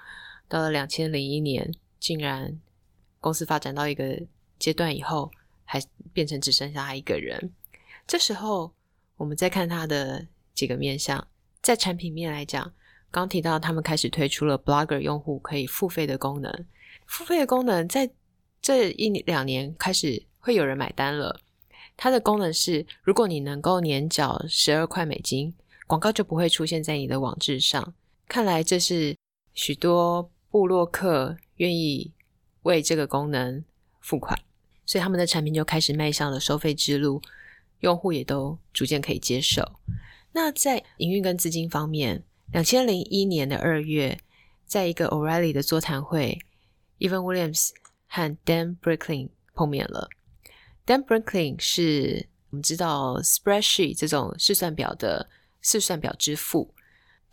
[0.47, 2.57] 到了两千零一年，竟然
[3.19, 4.17] 公司发展到一个
[4.57, 5.29] 阶段以后，
[5.65, 7.51] 还变成只剩下他一个人。
[8.07, 8.71] 这时候，
[9.17, 10.25] 我们再看他的
[10.59, 11.25] 几个面向，
[11.61, 12.73] 在产品面来讲。
[13.09, 16.65] 刚提到，他们开始推出了 Blogger 用户可以付费的功能。
[17.05, 18.11] 付费的功能在
[18.61, 21.39] 这一两年开始会有人买单了。
[21.95, 25.53] 它的功能是，如果你能够年缴十二块美金，
[25.87, 27.93] 广告就不会出现在你的网志上。
[28.27, 29.15] 看来这是
[29.53, 32.11] 许多布洛克愿意
[32.63, 33.63] 为这个功能
[34.01, 34.37] 付款，
[34.85, 37.21] 所以他们的产品就开始迈向了收费之路，
[37.79, 39.63] 用户也都逐渐可以接受。
[40.41, 42.23] 那在营运跟资金方面，
[42.53, 44.17] 两千零一年的二月，
[44.65, 46.39] 在一个 O'Reilly 的座谈会
[46.99, 47.71] ，Evan Williams
[48.07, 50.09] 和 Dan Bricklin 碰面了。
[50.85, 56.73] Dan Bricklin 是我们知道 Spreadsheet 这种试算表的试算表之父。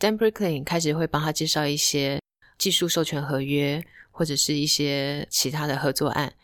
[0.01, 2.21] Dan Bricklin 开始会帮他介绍一些
[2.59, 6.35] 技术授权合约，或者是一些其他的合作案。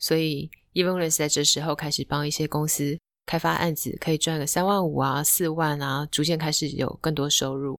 [0.00, 2.98] 所以 Evan Williams 在这时候开始帮一些公司
[3.28, 7.78] 开发案子，可以赚个三万五啊、四万啊，逐渐开始有更多收入。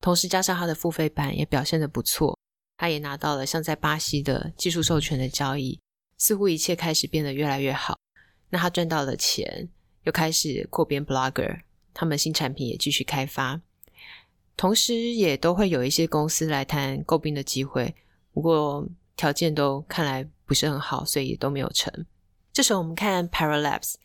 [0.00, 2.38] 同时加上他的付费版也表现的不错，
[2.78, 5.78] 他也拿到了像在巴西的技术授权的交易，
[6.16, 7.98] 似乎一切开始变得越来越好。
[8.48, 9.68] 那他赚到了钱，
[10.04, 11.60] 又开始扩编 Blogger，
[11.92, 13.60] 他们新产品也继续开发，
[14.56, 17.94] 同时也都会有一些公司来谈购并的机会，
[18.32, 21.92] 不过条件都看来不是很好，所以也都没有成。
[22.50, 23.96] 这时候我们看 Paralabs，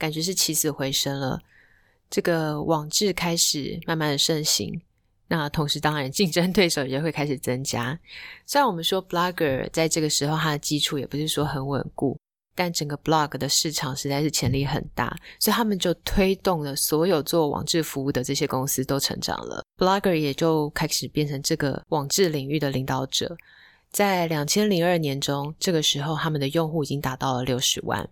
[0.00, 1.38] 感觉是起死回生了，
[2.08, 4.80] 这个网志开始慢慢的盛行。
[5.28, 7.96] 那同时，当然竞争对手也会开始增加。
[8.46, 12.18] 虽然我们说 Blogger 在这个时候它的基础也不是说很稳固，
[12.54, 23.36] 但整个 Blog 的市场实在是潜力很大，所以他们就推动了所有做网志服务的这些公司都成长了，Blogger 也就开始变成这个网志领域的领导者。
[23.92, 28.08] 在两千零二年中，这个时候他们的用户已经达到了六十万。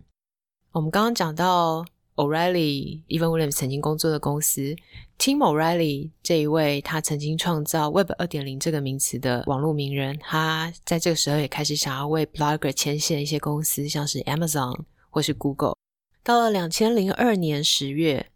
[0.73, 1.85] 我们刚刚讲到。
[2.19, 4.75] O'Reilly Evan Williams 曾经工作的公司
[5.21, 14.77] ，Tim O'Reilly 这一位，他曾经创造 Web 二点零这个名词的网络名人，他在这个时候也开始想要为 Blogger 牵线一些公司，像是 Amazon
[15.11, 15.77] 或是 Google。
[16.25, 18.27] 到了两千零二年十月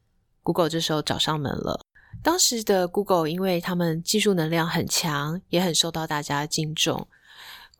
[0.44, 1.80] ，Google 这时候找上门了。
[2.22, 7.08] 当时的 Google 因为他们技术能量很强，也很受到大家敬重。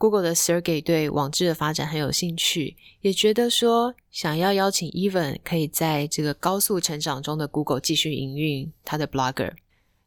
[0.02, 9.52] Google 的 Sergey 对网志的发展很有兴趣，也觉得说想要邀请 Evan 可以在这个高速成长中的 Google 继续营运他的 Blogger。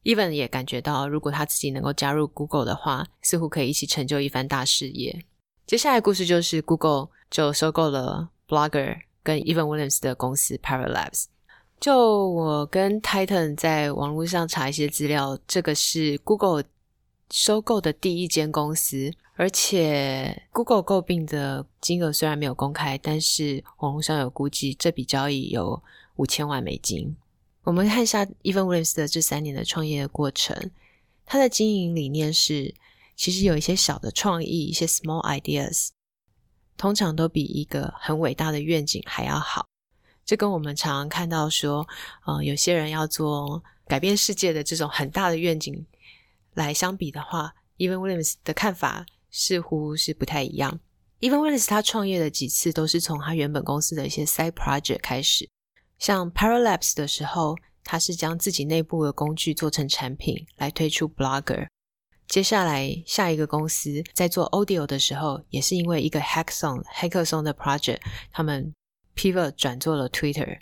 [0.03, 5.23] Evan 也感觉到，如果他自己能够加入 Google 的话，似乎可以一起成就一番大事业。
[5.65, 11.27] 接下来故事就是 Google 就收购了 Blogger 跟 Evan Williams 的公司 Paralabs。
[11.79, 16.65] 就我跟 Titan 在网络上查一些资料，这个是 Google
[17.35, 19.11] 收购的第一间公司。
[19.35, 25.83] 而且，Google 购并的金额虽然没有公开，但是网络上有估计，这笔交易有
[26.15, 27.13] 五千万美金。
[27.63, 30.71] 我们看一下 Evan Williams 的这三年的创业过程，
[31.25, 32.73] 他的经营理念是：
[33.17, 35.89] 其实有一些小的创意，一些 small ideas，
[36.77, 39.67] 通常都比一个很伟大的愿景还要好。
[40.23, 41.85] 这跟我们常常看到说，
[42.25, 45.85] 呃，有些人要做改变世界的这种很大的愿景
[46.55, 49.05] 来相比的话，Even Williams 的看法。
[49.37, 50.79] 似乎是不太一样。
[51.19, 55.49] Even Williams 他创业的几次都是从他原本公司的一些 side project 开始，
[55.99, 61.67] 像 Paralabs 的时候，他是将自己内部的工具做成产品来推出 Blogger。
[62.29, 67.99] 接下来下一个公司在做 Audio 的时候，也是因为一个 Hackathon 黑客松的 project，
[68.31, 68.73] 他们
[69.17, 70.57] pivot 转做了 Twitter。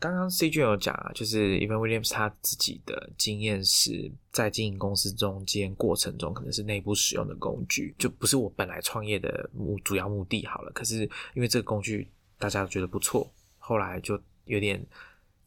[0.00, 10.72] 刚刚 C G 有讲啊，就是 Evan Williams 他自己的经验是在经营公司中间过程中，可能是内部使用的工具，就不是我本来创业的目主要目的好了。
[10.72, 11.02] 可是
[11.34, 14.82] 因为这个工具大家都觉得不错，后来就有点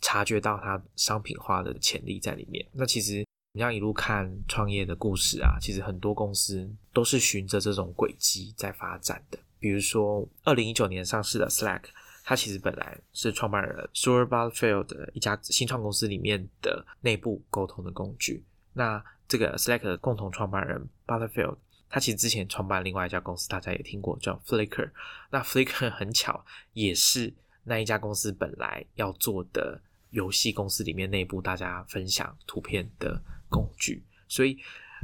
[0.01, 2.63] 察觉到它商品化的潜力在里面。
[2.73, 9.39] 那其实你要一路看创业的故事啊，其实很多公司都是循着这种轨迹在发展的。
[9.57, 11.81] 比如说二零一九年上市的 Slack。
[12.23, 18.43] 它其实本来是创办人 Stuart Butterfield 的一家新创公司里面的内部沟通的工具。
[18.71, 21.57] 那这个 Slack 的共同创办人 Butterfield，
[21.89, 24.89] 他其实之前创办另外一家公司，大家也听过叫 Flickr。
[25.31, 27.33] 那 Flickr 很巧也是
[27.65, 34.01] 那一家公司本来要做的游戏公司里面内部大家分享图片的工具。
[34.27, 34.57] 所以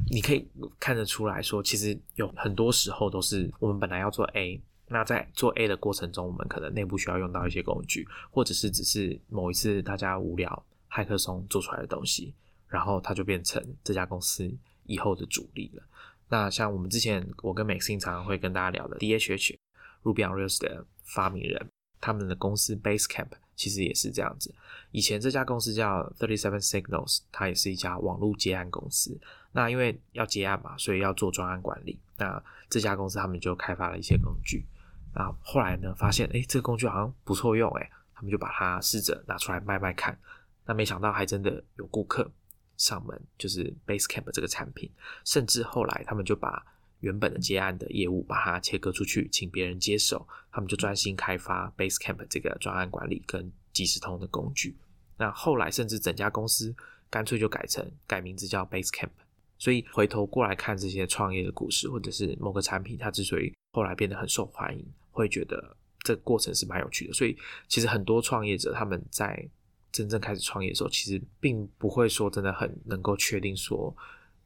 [0.09, 0.49] 你可以
[0.79, 4.61] 看得出来说，其实有很多时候都是我们本来要做 A。
[4.91, 12.33] 那在做 A 的过程中，我们可能内部需要用到一些工具，或者是只是某一次大家无聊，骇客松做出来的东西，
[12.67, 14.51] 然后它就变成这家公司
[14.85, 15.83] 以后的主力了。
[16.27, 19.55] 那像我们之前我跟 Maxine 常常会跟大家聊的 DHH
[20.03, 21.69] Ruby on Rails 的发明人，
[22.01, 24.53] 他们的公司 Basecamp 其实也是这样子。
[24.91, 29.19] 以前这家公司叫 Thirty Seven Signals，它也是一家网络接案公司。
[29.51, 31.99] 那因为要接案嘛，所以要做专案管理。
[32.17, 34.65] 那这家公司他们就开发了一些工具。
[35.13, 40.17] 啊，后来呢，发现哎，这个工具好像不错用，哎，他们就把它试着拿出来卖卖看。
[40.65, 42.31] 那没想到还真的有顾客
[42.77, 44.91] 上门，就是 Basecamp 这个产品。
[45.25, 46.63] 甚至后来他们就把
[46.99, 54.77] 原本的接案的业务把它切割出去，请别人接手，他们就专心开发 Basecamp 这个专案管理跟即时通的工具。
[55.17, 56.73] 那后来甚至整家公司
[57.09, 59.09] 干脆就改成改名字叫 Basecamp。
[59.57, 64.85] 所以回头过来看这些创业的故事，或者是某个产品，它之所以后来变得很受欢迎。
[65.11, 67.37] 会觉得这个过程是蛮有趣的，所以
[67.67, 69.47] 其实很多创业者他们在
[69.91, 73.95] 真正开始创业的时候，其实并不会说真的很能够确定说，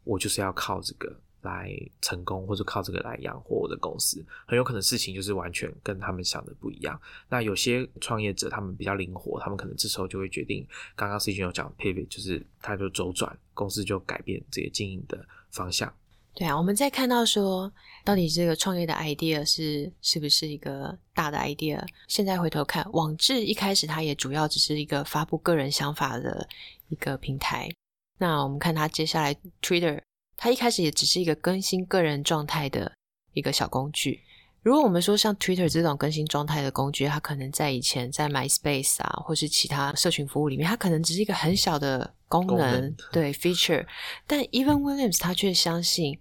[0.04, 4.26] 我就是要靠这个来成功，或者靠这个来养活我的公司。
[4.48, 7.00] 很有可能事情就是完全跟他们想的不一样。
[7.28, 15.94] 那有些创业者他们比较灵活，他们可能这时候就会决定，刚刚 C 君有讲 pivot，就是他就周转，公司就改变这个经营的方向。
[16.36, 17.72] 对啊，我们在看到说，
[18.04, 21.80] 到底这个创业的 idea 是是不是一个大的 idea？
[22.08, 26.48] 现在回头看，网志一开始它也主要只是一个发布个人想法的
[26.90, 27.70] 一个平台。
[28.18, 30.02] 那我们看它接下来 Twitter，
[30.36, 32.92] 它一开始也只是一个更新个人状态的
[33.34, 34.22] 一个小工具。
[34.64, 43.86] 如果我们说像 Twitter 这种更新状态的工具，它可能在以前在 MySpace 啊，或是其他社群服务里面，它可能只是一个很小的功能，对 feature。
[44.26, 46.18] 但 Even Williams 他却相信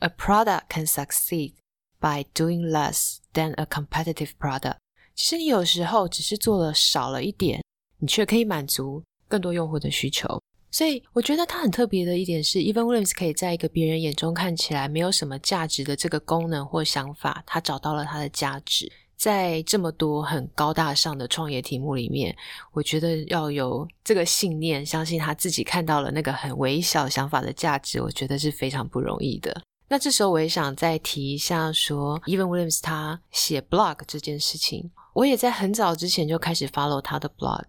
[0.00, 1.54] ，a product can succeed
[2.00, 4.78] by doing less than a competitive product。
[5.14, 7.62] 其实你有时候只是做了少了一点，
[7.98, 10.42] 你却可以满足更多用户的需求。
[10.70, 18.90] 所以我觉得它很特别的一点是，Even Williams 可以在一个别人眼中看起来没有什么价值的这个功能或想法，他找到了它的价值。
[19.16, 22.34] 在这么多很高大上的创业题目里面，
[22.72, 29.60] 我觉得要有这个信念，相信他自己看到了那个很微小想法的价值，我觉得是非常不容易的。
[29.88, 37.64] 那这时候我也想再提一下，说 Even Williams 他写 blog 这件事情，我也在很早之前就开始 follow 他的 blog。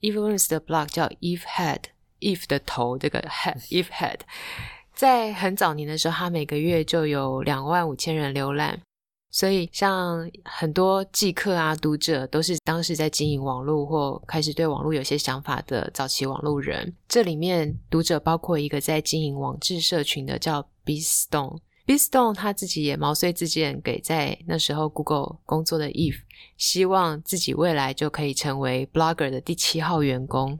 [0.00, 1.82] Even Williams 的 blog 叫 Eve Head。
[2.20, 4.20] If 的头这个 head，If head，
[4.94, 8.80] 在很早年的时候，他每个月就有两万五千人浏览，
[9.30, 16.94] 所以像很多记客啊、读者都是当时在经营网络或开始对网络有些想法的早期网络人。
[17.06, 26.16] 这里面读者包括一个在经营网志社群的叫 B Stone，B Stone 他自己也毛遂自荐给在那时候 Google 工作的 If，
[26.56, 30.58] 希望自己未来就可以成为 Blogger 的第七号员工。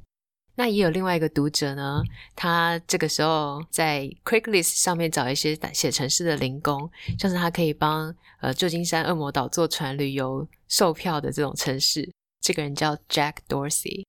[0.58, 2.02] 那也有另外一个读者呢，
[2.34, 12.10] 他这个时候在 Quicklist 上面找一些写程式的零工，像是他可以帮呃旧金山恶魔岛坐船旅游售票的这种城市。
[12.40, 14.04] 这个人叫 Jack Dorsey。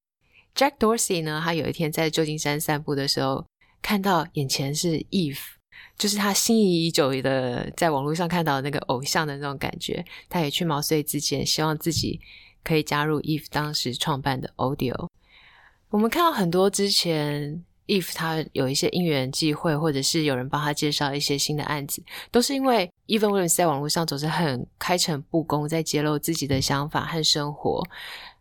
[0.55, 3.45] Jack Dorsey 呢，他有一天在旧金山散步的时候，
[3.83, 5.37] 看到眼前是 Eve，
[5.99, 12.19] 就是他心仪已久的在网络上看到那个偶像的那种感觉，他也去毛遂自荐，希望自己
[12.63, 15.07] 可以加入 Eve 当时创办的 Audio。
[15.91, 27.83] 我们看到很多之前，if 他有一些因缘际会，或者是有人帮他介绍一些新的案子，都是因为 Even Williams 在网络上总是很开诚布公，在揭露自己的想法和生活，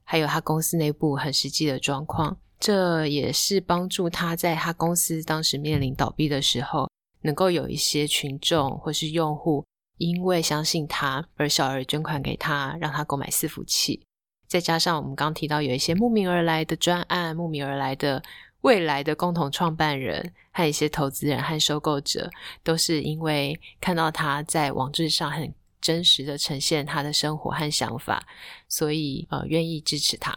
[0.04, 2.36] 还有他公司内部很实际的状况。
[2.60, 6.90] 这也是帮助他在他公司当时面临倒闭的时候，
[7.22, 9.64] 能够有一些群众或是用户
[9.96, 14.02] 因为相信他而小额捐款给他，让他购买伺服器。
[14.48, 18.22] 再加上我们刚提到有一些慕名而来的专案，慕名而来的
[18.62, 22.30] 未来的共同创办人和一些投资人和收购者，
[22.64, 28.26] 都是因为看到他在网志上很真实的呈现他的生活和想法，
[28.66, 30.34] 所以呃愿意支持他。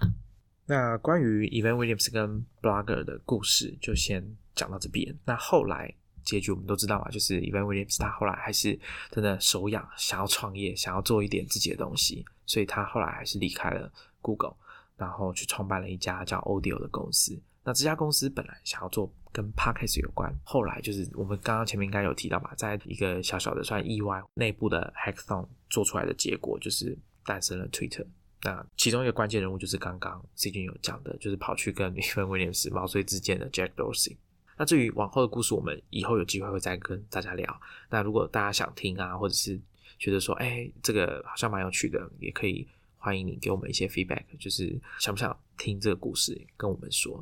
[0.68, 5.18] 那关于 Evan Williams 跟 Blogger 的故事就先讲到这边。
[5.26, 5.92] 那后来
[6.24, 14.56] 结局我们都知道嘛，就是 Evan Williams 他后来还是真的手痒，想要创业，想要做一点自己的东西，所以他后来还是离开了 Google，
[14.98, 17.42] 然后去创办了一家叫 Audio 的公司。
[17.64, 28.06] 那这家公司本来想要做跟 Podcast 有关，后来就是我们刚刚前面应该有提到吧，在一个小小的算意外内部的 Hackathon 做出来的结果，就是诞生了 Twitter。
[28.44, 34.18] 那其中一个关键人物就是刚刚 C 君有讲的，就是跑去跟 Evan Williams 毛遂自荐的 Jack Dorsey。
[34.58, 37.62] 那至于往后的故事，我们以后有机会会再跟大家聊。
[37.92, 39.60] 那如果大家想听啊，或者是
[40.02, 47.22] 觉得说，哎，这个好像蛮有趣的，也可以欢迎你给我们一些 feedback，就是想不想听这个故事，跟我们说。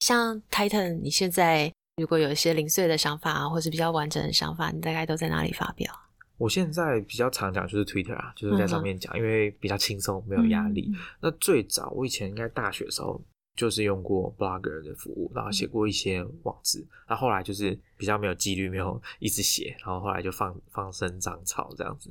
[0.00, 1.72] 像 Titan，你现在。
[1.96, 5.92] 如果有一些零碎的想法啊，或是比较完整的想法，你大概都在哪里发表？
[6.38, 10.90] 我现在比较常讲就是 Twitter 啊，就是在上面讲，因为比较轻松，没有压力。
[11.20, 13.20] 那最早我以前应该大学的时候
[13.60, 16.82] 就是用过 Blogger 的服务，然后写过一些网志。
[17.06, 22.10] 那后来就是比较没有纪律，没有一直写，然后后来就放放生长草这样子。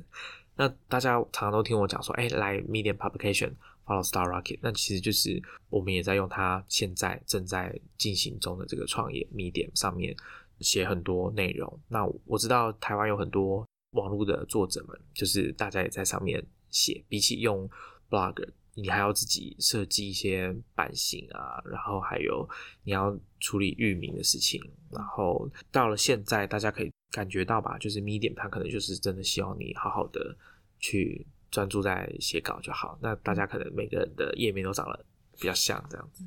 [0.54, 3.54] 那大家常常都听我讲说，哎，来 Medium Publication。
[3.86, 10.14] Follow Star Rocket，那其实就是我们也在用它现在正在进行中的这个创业 Medium 上面
[10.60, 11.80] 写很多内容。
[11.88, 17.02] 那我知道台湾有很多网络的作者们，就是大家也在上面写。
[17.08, 17.68] 比起用
[18.08, 18.36] Blog，
[18.80, 22.48] 你还要自己设计一些版型啊，然后还有
[22.84, 24.60] 你要处理域名的事情。
[24.90, 30.36] 然后到了现在，大家可以感觉到吧，就是 Medium 它可能就是真的希望你好好的
[30.78, 31.26] 去。
[31.50, 32.96] 专注在写稿就好。
[33.02, 35.04] 那大家可能每个人的页面都长得
[35.36, 36.22] 比较像这样子。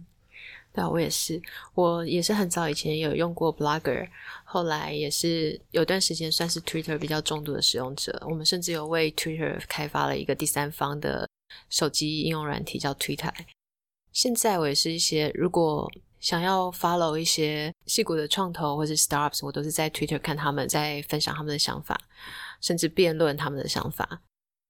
[0.74, 1.41] 对啊，我也是，
[1.76, 4.10] 我也是很早以前有用过 Blogger，
[4.43, 8.22] 后来也是有段时间算是 Twitter 比较重度的使用者。
[8.28, 11.26] 我们甚至有为 Twitter 开发了一个第三方的
[11.70, 13.34] 手机应用软体叫 Twitter。
[14.12, 21.99] 现在我也是一些如果想要 follow 一些戏骨的创投或是 startups，我都是在 Twitter 看他们在分享他们的想法，
[22.62, 24.22] 甚至辩论他们的想法。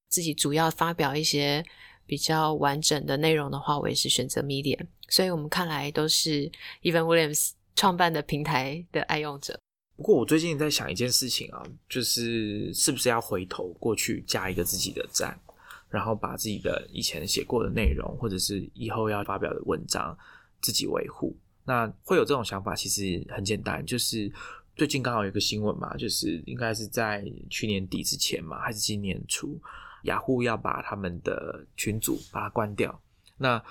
[0.09, 1.63] 自己主要发表一些
[2.05, 4.87] 比较完整的内容的话，我也是选择 Medium。
[5.09, 9.59] 所以我们看来都是 Even Williams 创办的平台的爱用者。
[9.95, 15.39] 不过我最近在想一件事情啊，就是是不是要回头过去加一个自己的站，
[15.93, 20.17] 然后把自己的以前写过的内容，或者是以后要发表的文章
[20.59, 21.37] 自己维护。
[21.63, 24.31] 那会有这种想法，其实很简单，就是
[24.75, 29.61] 最近刚好有一个新闻嘛，就是应该是在去年底之前嘛，还是今年初。
[30.05, 32.99] 雅虎要把他们的群组把它关掉，
[33.37, 33.63] 那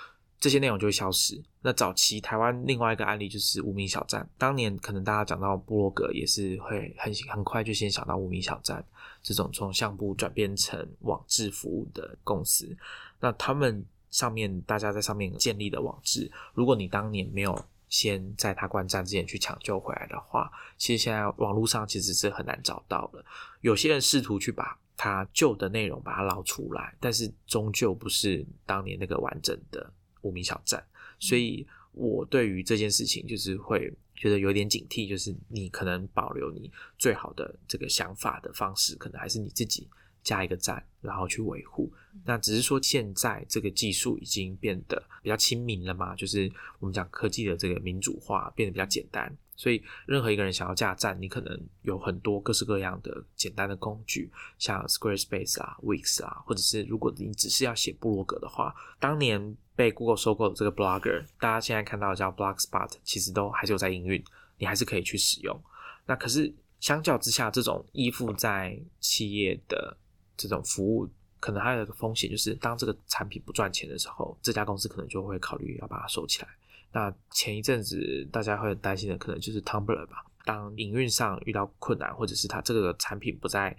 [0.43, 1.41] 这些内容就会消失。
[1.61, 8.85] 那早期台湾另外一个案例就是无名小站，当年可能大家讲到部落格也是会很很快就先想到无名小站
[9.23, 12.77] 这种从相簿转变成网志服务的公司。
[13.21, 17.57] 那他们上面大家在上面建立的网志，如果你当年没有
[17.89, 23.25] 先在他关站之前去抢救回来的话，其实现在网络上其实是很难找到了。
[23.61, 30.83] 有些人试图去把他旧的内容把它捞出来，但是终究不是当年那个完整的无名小站，
[31.19, 39.89] 所以我对于这件事情就是会觉得有点警惕，就是你可能保留你最好的这个想法的方式，可能还是你自己
[40.23, 41.93] 加一个站，然后去维护。
[42.25, 49.37] 那只是说现在这个技术已经变得比较亲民了嘛，就是我们讲科技的这个民主化变得比较简单。
[49.55, 64.23] 所以，任何一个人想要架站，你可能有很多各式各样的简单的工具，像 Squarespace 啊、Wix 啊，或者是如果你只是要写部落格的话，当年被 Google 收购的这个 Blogger，大家现在看到叫 Blogspot，其实都还是有在营运，
[64.59, 65.59] 你还是可以去使用。
[66.07, 69.97] 那可是相较之下，这种依附在企业的
[70.37, 71.09] 这种服务，
[71.39, 76.49] 可能还有一个风险，就是当这个产品不赚钱的时候，这家公司可能就会考虑要把它收起来。
[76.93, 80.25] 那前一阵子大家会很担心的，可能就是 Tumblr 吧。
[80.45, 83.75] 当营运上遇到困难，或者是它这个产品不再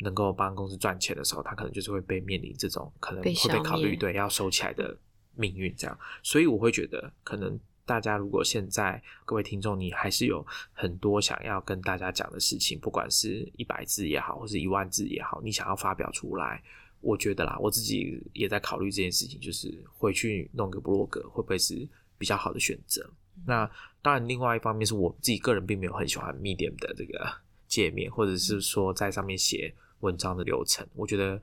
[0.00, 4.96] 能够帮公司赚钱的时候，它可能就是会被面临这种可能会被考虑对要收起来的
[5.40, 5.74] 命运。
[5.76, 16.62] 这样，所以我会觉得，可能大家如果现在各位听众，你还是有很多想要跟大家讲的事情，不管是一百字也好，或是一万字也好，你想要发表出来，
[17.00, 21.88] 我觉得啦，我自己也在考虑这件事情，就是回去弄个部落格会不会是
[22.18, 23.10] 比较好的选择？
[23.46, 23.68] 那
[24.02, 27.26] 当然，另外一方面是我自己个人并没有很喜欢 Medium 的这个
[27.66, 31.40] 界面，或者是说在上面写文章的流程，我觉得。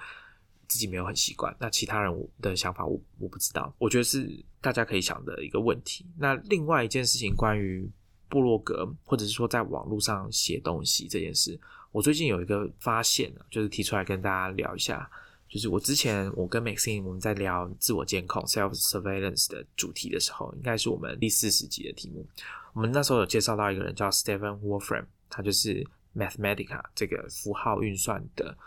[0.68, 6.06] 自己没有很习惯，那其他人我的想法我我不知道，我觉得是大家可以想的一个问题。
[6.18, 7.90] 那另外一件事情，关于
[8.30, 11.60] 部落格或者是说在网络上写东西这件事，
[11.92, 15.10] 我最近有一个发现就是提出来跟大家聊一下。
[15.50, 22.28] 就是我之前我跟 Maxine 我们在聊自我监控 （self surveillance） 的主题的时候，应该是我们第四十集的题目。
[22.74, 28.58] 我们那时候有介绍到一个人叫 Stephen Wolfram，他就是 Mathematica 这个符号运算的。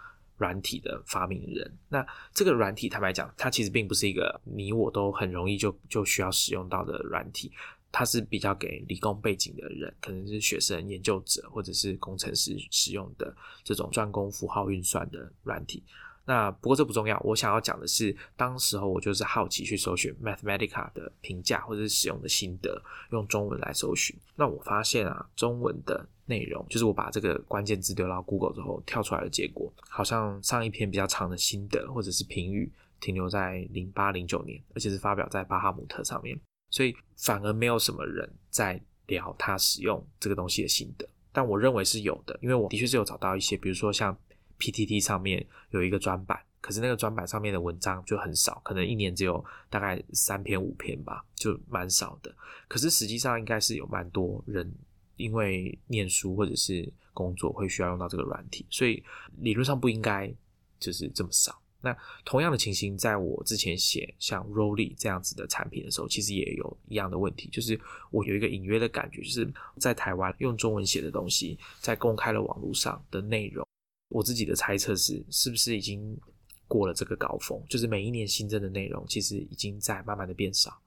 [0.41, 7.53] 软体的发明人，那这个软体坦白讲，它其实并不是一个你我都很容易就就需要使用到的软体，
[7.93, 15.85] 它是比较给理工背景的人，可能是学生、研究者或者是工程师使用的这种专攻符号运算的软体。
[16.25, 22.81] 那不过这不重要，我想要讲的是，当时候我就是好奇去搜寻 Mathematica 的评价或者是使用的心得，
[23.11, 24.17] 用中文来搜寻。
[24.37, 32.71] 那我发现啊，中文的内容就是我把这个关键字丢到 Google 之后跳出来的结果，好像上一篇比较长的心得或者是评语
[33.01, 36.39] 停留在零八零九年，而且是发表在巴哈姆特上面，
[36.71, 41.07] 所以反而没有什么人在聊他使用这个东西的心得。
[41.33, 44.17] 但我认为是有的，因为我的确是有找到一些，比如说像。
[44.63, 52.31] PTT 上面有一个专版，可是那个专版上面的文章就很少，可能一年只有大概三篇五篇吧，就蛮少的。
[52.69, 54.71] 可是实际上应该是有蛮多人
[55.21, 59.03] 因为念书或者是工作会需要用到这个软体，所以
[59.39, 60.33] 理论上不应该
[60.79, 61.61] 就是这么少。
[61.83, 61.97] 那
[62.27, 73.67] 同样的情形，在我之前写像 Rolly 这样子的产品的时候，其实也有一样的问题，就是我有一个隐约的感觉，就是在台湾用中文写的东西，在公开的网络上的内容。
[74.11, 76.15] 我自己的猜测是，是不是已经
[76.69, 77.65] 过了这个高峰？
[77.67, 80.79] 就是每一年新增的内容，其实已经在慢慢的变少，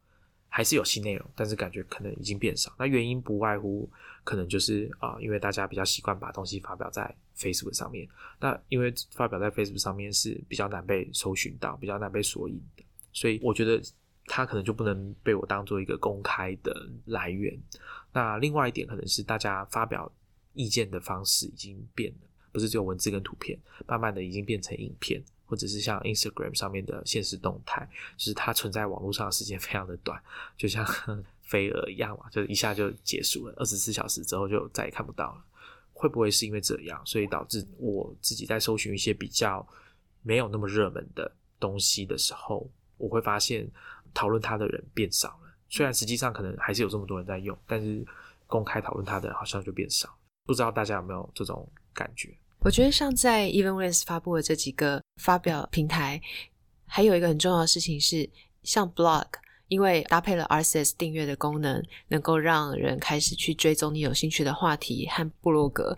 [0.48, 2.72] 还是有新内容，但是感觉可能已经变少。
[2.78, 3.90] 那原因不外乎
[4.24, 8.08] 可能就是啊，因为大家比较习惯把东西发表在 Facebook 上面。
[8.40, 13.82] 那因为发表在 Facebook 上面是比较难被搜寻到，比较难被索引的，所以我觉得
[14.26, 17.58] 它可能就不能被我当做一个公开的来源。
[18.12, 20.12] 那另外一点可能是大家发表
[20.54, 22.28] 意见的方式已经变了。
[22.52, 27.84] 不是只有文字跟图片，慢慢的已经变成影片，或者是像 Instagram 上面的现实动态，
[28.16, 30.22] 就是它存在网络上的时间非常的短，
[30.56, 30.86] 就像
[31.54, 35.46] 飞蛾一样嘛，就一下就结束了，二十四小时之后就再也看不到了。
[35.94, 39.66] 会不会是因为这样，所以导致我自己在搜寻一些比较
[40.24, 43.70] 没有那么热门的东西的时候，我会发现
[44.16, 45.56] 讨论它的人变少了。
[45.70, 48.04] 虽然实际上可能还是有这么多人在用，但是
[48.48, 50.10] 公开讨论它的人好像就变少。
[50.46, 52.36] 不知道大家有没有这种感觉？
[52.60, 56.20] 我觉得像在 Evenless 发布的这几个发表平台，
[56.86, 58.30] 还有一个很重要的事情是，
[58.64, 59.28] 像 Blog，
[59.68, 65.96] 因为搭配了 RSS 订阅的功能，能够让人开始去追踪你有兴趣的话题和部落格。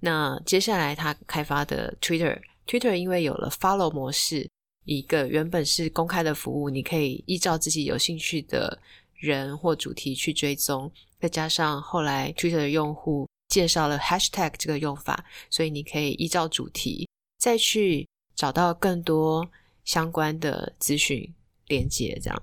[0.00, 4.48] 那接下来他开发的 Twitter，Twitter 因为有了 Follow 模式，
[4.84, 8.80] 一个原本是公开的服务，你可以依照自己有兴趣的
[9.14, 10.90] 人或主题去追踪，
[11.20, 13.28] 再加上后来 Twitter 的用户。
[13.48, 17.08] 介绍了 hashtag 这个用法，所以你可以依照主题
[17.38, 18.06] 再去
[18.36, 19.50] 找到更多
[19.86, 21.34] 相关的资讯
[21.66, 22.20] 连接。
[22.22, 22.42] 这样，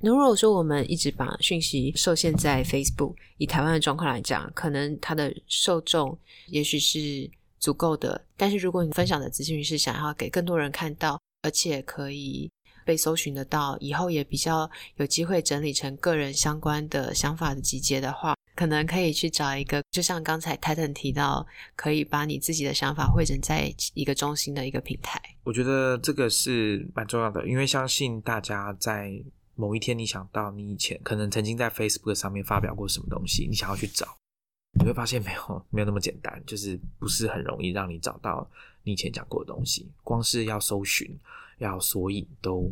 [0.00, 6.16] 那如果说我们一直把讯息受限在 Facebook，以台湾的状况来讲，可能它的受众
[6.48, 12.50] 也许是足够的，但是如果你分享的资讯是想要给更多人看到，而且可以
[12.84, 18.34] 被搜寻得到，以后也比较有机会整理成个人相关的想法的集结的话。
[18.54, 25.20] 可能可以去找一个，就像刚才 Titan 提到，可以把你自己的想法汇整在一个中心的一个平台。
[25.44, 29.12] 我觉得这个是蛮重要的，因为相信大家在
[29.56, 34.06] 某一天，你想到你以前可能曾经在 Facebook 上面发表过什么东西，你想要去找，
[34.78, 38.48] 你会发现没有 没有那么简单，就是不是很容易让你找到
[38.84, 41.18] 你以前讲过的东西，光是要搜寻、
[41.58, 42.70] 要索引都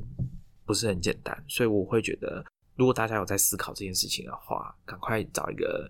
[0.65, 2.45] 不是很简单，所以我会觉得。
[2.77, 5.89] 如果大家有在思考这件事情的话，赶快找一个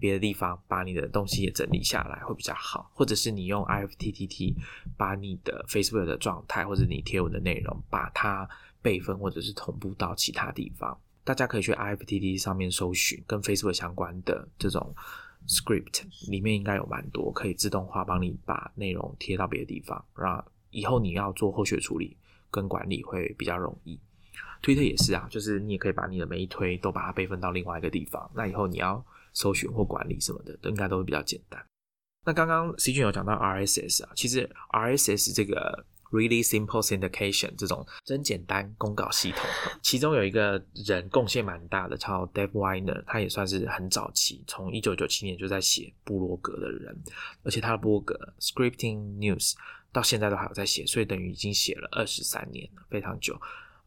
[0.00, 4.56] 别的地方把你的东西也整理下来会比较好，或者是你用 IFTTT
[4.96, 8.48] 把你的 Facebook 的状态或者你贴文的内容把它
[8.82, 10.98] 备份或者是同步到其他地方。
[11.22, 14.94] 大家可以去 IFTTT 上面搜寻跟 Facebook 相关的这种
[15.46, 22.16] script，里面应该有蛮多可以自动化帮你把内容贴到别的地方，让以后你要做后续处理
[22.50, 24.00] 跟管理会比较容易。
[24.62, 31.64] 推特也是啊，就是你也可以把你的每一推都把它备份到另外一个地方，那以后你要搜寻或管理什么的，都应该都会比较简单。
[32.26, 39.40] 那刚刚 C 君有讲到 RSS 啊，其实 RSS 这个 Really Simple Syndication 这种真简单公告系统，
[39.82, 46.96] 其中有一个人贡献蛮大的，叫 Dave Weiner，他也算是很早期，从一九九七年就在写部落格的人，
[47.42, 49.54] 而且他的部落格 Scripting News
[49.92, 53.40] 到现在都还有在写，所以等于已经写了二十三年了，非常久。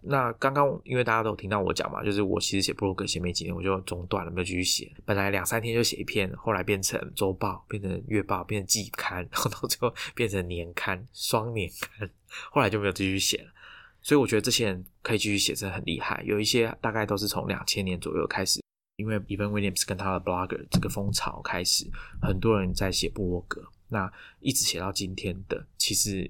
[0.05, 4.91] 那刚刚因为大家都听到我讲嘛，就是我其实写博客写没几年我就中断了，没有继续写。
[5.05, 12.09] 本来两三天就写一篇，后来变成周报，变成月报，变成季刊，然后到最后变成年刊、双年刊，
[12.51, 13.53] 后来就没有继续写了。
[14.01, 16.21] 所以我觉得这些人可以继续写，真很厉害。
[16.25, 18.61] 有一些大概都是从两千年左右开始，
[18.97, 21.89] 因为 Evan Williams 跟他的 Blogger 这个风潮开始，
[22.21, 26.29] 很多人在写部落格，那一直写到今天的，其实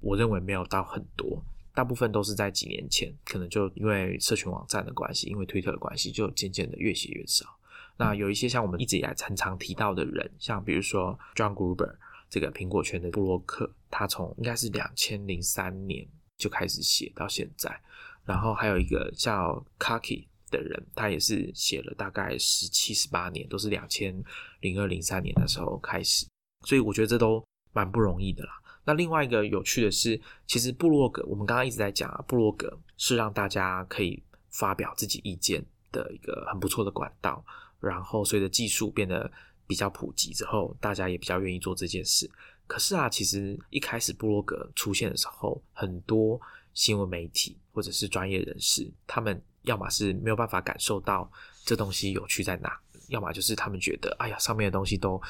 [0.00, 1.42] 我认为没有到很多。
[1.78, 7.46] 大部分都是在几年前，可能就因为社群网站的关系，因为推特的关系，就渐渐的越写越少。
[7.96, 11.94] 那有一些像我们一直以来常常提到的人，像比如说 John Gruber
[12.28, 16.04] 这个苹果圈的布洛克，他从应该是两千零三年
[16.36, 17.80] 就开始写到现在。
[18.24, 24.20] 然后还有一个叫 Kaki 的人，他也是写了大概十七十八年，都是两千
[24.62, 26.26] 零二零三年的时候开始。
[26.66, 28.50] 所以我觉得这都蛮不容易的啦。
[28.88, 35.62] 那另外一个有趣的是，其实部落格，我们刚刚一直在讲啊，部落格是让大家可以发表自己意见
[35.92, 37.44] 的一个很不错的管道。
[37.80, 39.30] 然后随着技术变得
[39.66, 42.30] 比较普及之后，大家也比较愿意做这件事。
[42.66, 46.40] 可是啊，其实一开始部落格出现的时候，很多
[46.72, 51.30] 新闻媒体或者是专业人士，他们要么是没有办法感受到
[51.66, 55.20] 这东西有趣在哪，要么就是他们觉得，哎呀，上面的东西都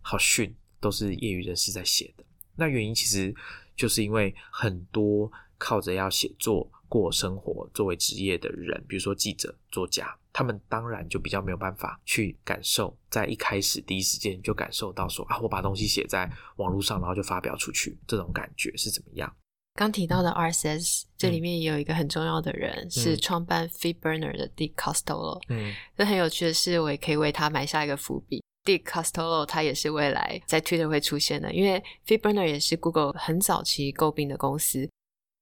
[0.00, 2.24] 好逊，都是业余人士在写的。
[2.60, 3.34] 那原因其实
[3.74, 19.34] 就是因为很多靠着要写作过生活作为职业的人，比如说记者、作家，他们当然就比较没有办法去感受，在一开始第一时间就感受到说啊，我把东西写在网络上，然后就发表出去，这种感觉是怎么样？
[19.74, 25.40] 刚提到的 RSS，这里面也有一个很重要的人，是创办 FeedBurner 的 Dick Costolo。
[25.48, 28.39] 嗯，这很有趣的是，我也可以为他埋下一个伏笔。
[28.64, 34.88] Dick Costolo 他也是未来在 Twitter 会出现的，因为 FeedBurner 也是 Google 很早期诟病的公司，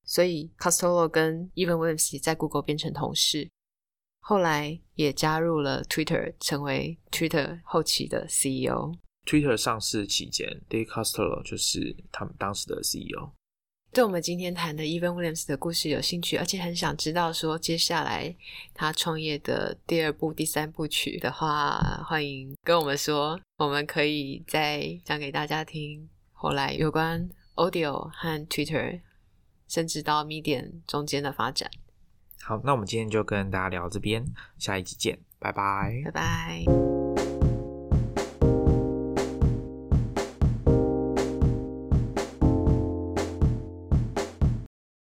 [0.04, 3.50] 所以 Costolo 跟 Evan Williams 在 Google 变成同事，
[4.20, 8.94] 后来也加入了 Twitter，成为 Twitter 后期的 CEO。
[9.26, 13.32] Twitter 上市期间，Dick Costolo 就是他们当时的 CEO。
[13.90, 18.34] 对我们今天谈的 Even Williams 的故事有兴趣，而且很想知道说接下来
[18.74, 26.08] 他创业的第二部、第三部曲的话，欢迎跟我们说，我们可以再讲给大家听。
[26.32, 29.00] 后来有关 Audio 和 Twitter，
[29.66, 31.68] 甚至到 Medium 中间的发展。
[32.40, 34.24] 好，那我们今天就跟大家聊这边，
[34.58, 36.87] 下一集见，拜拜，拜拜。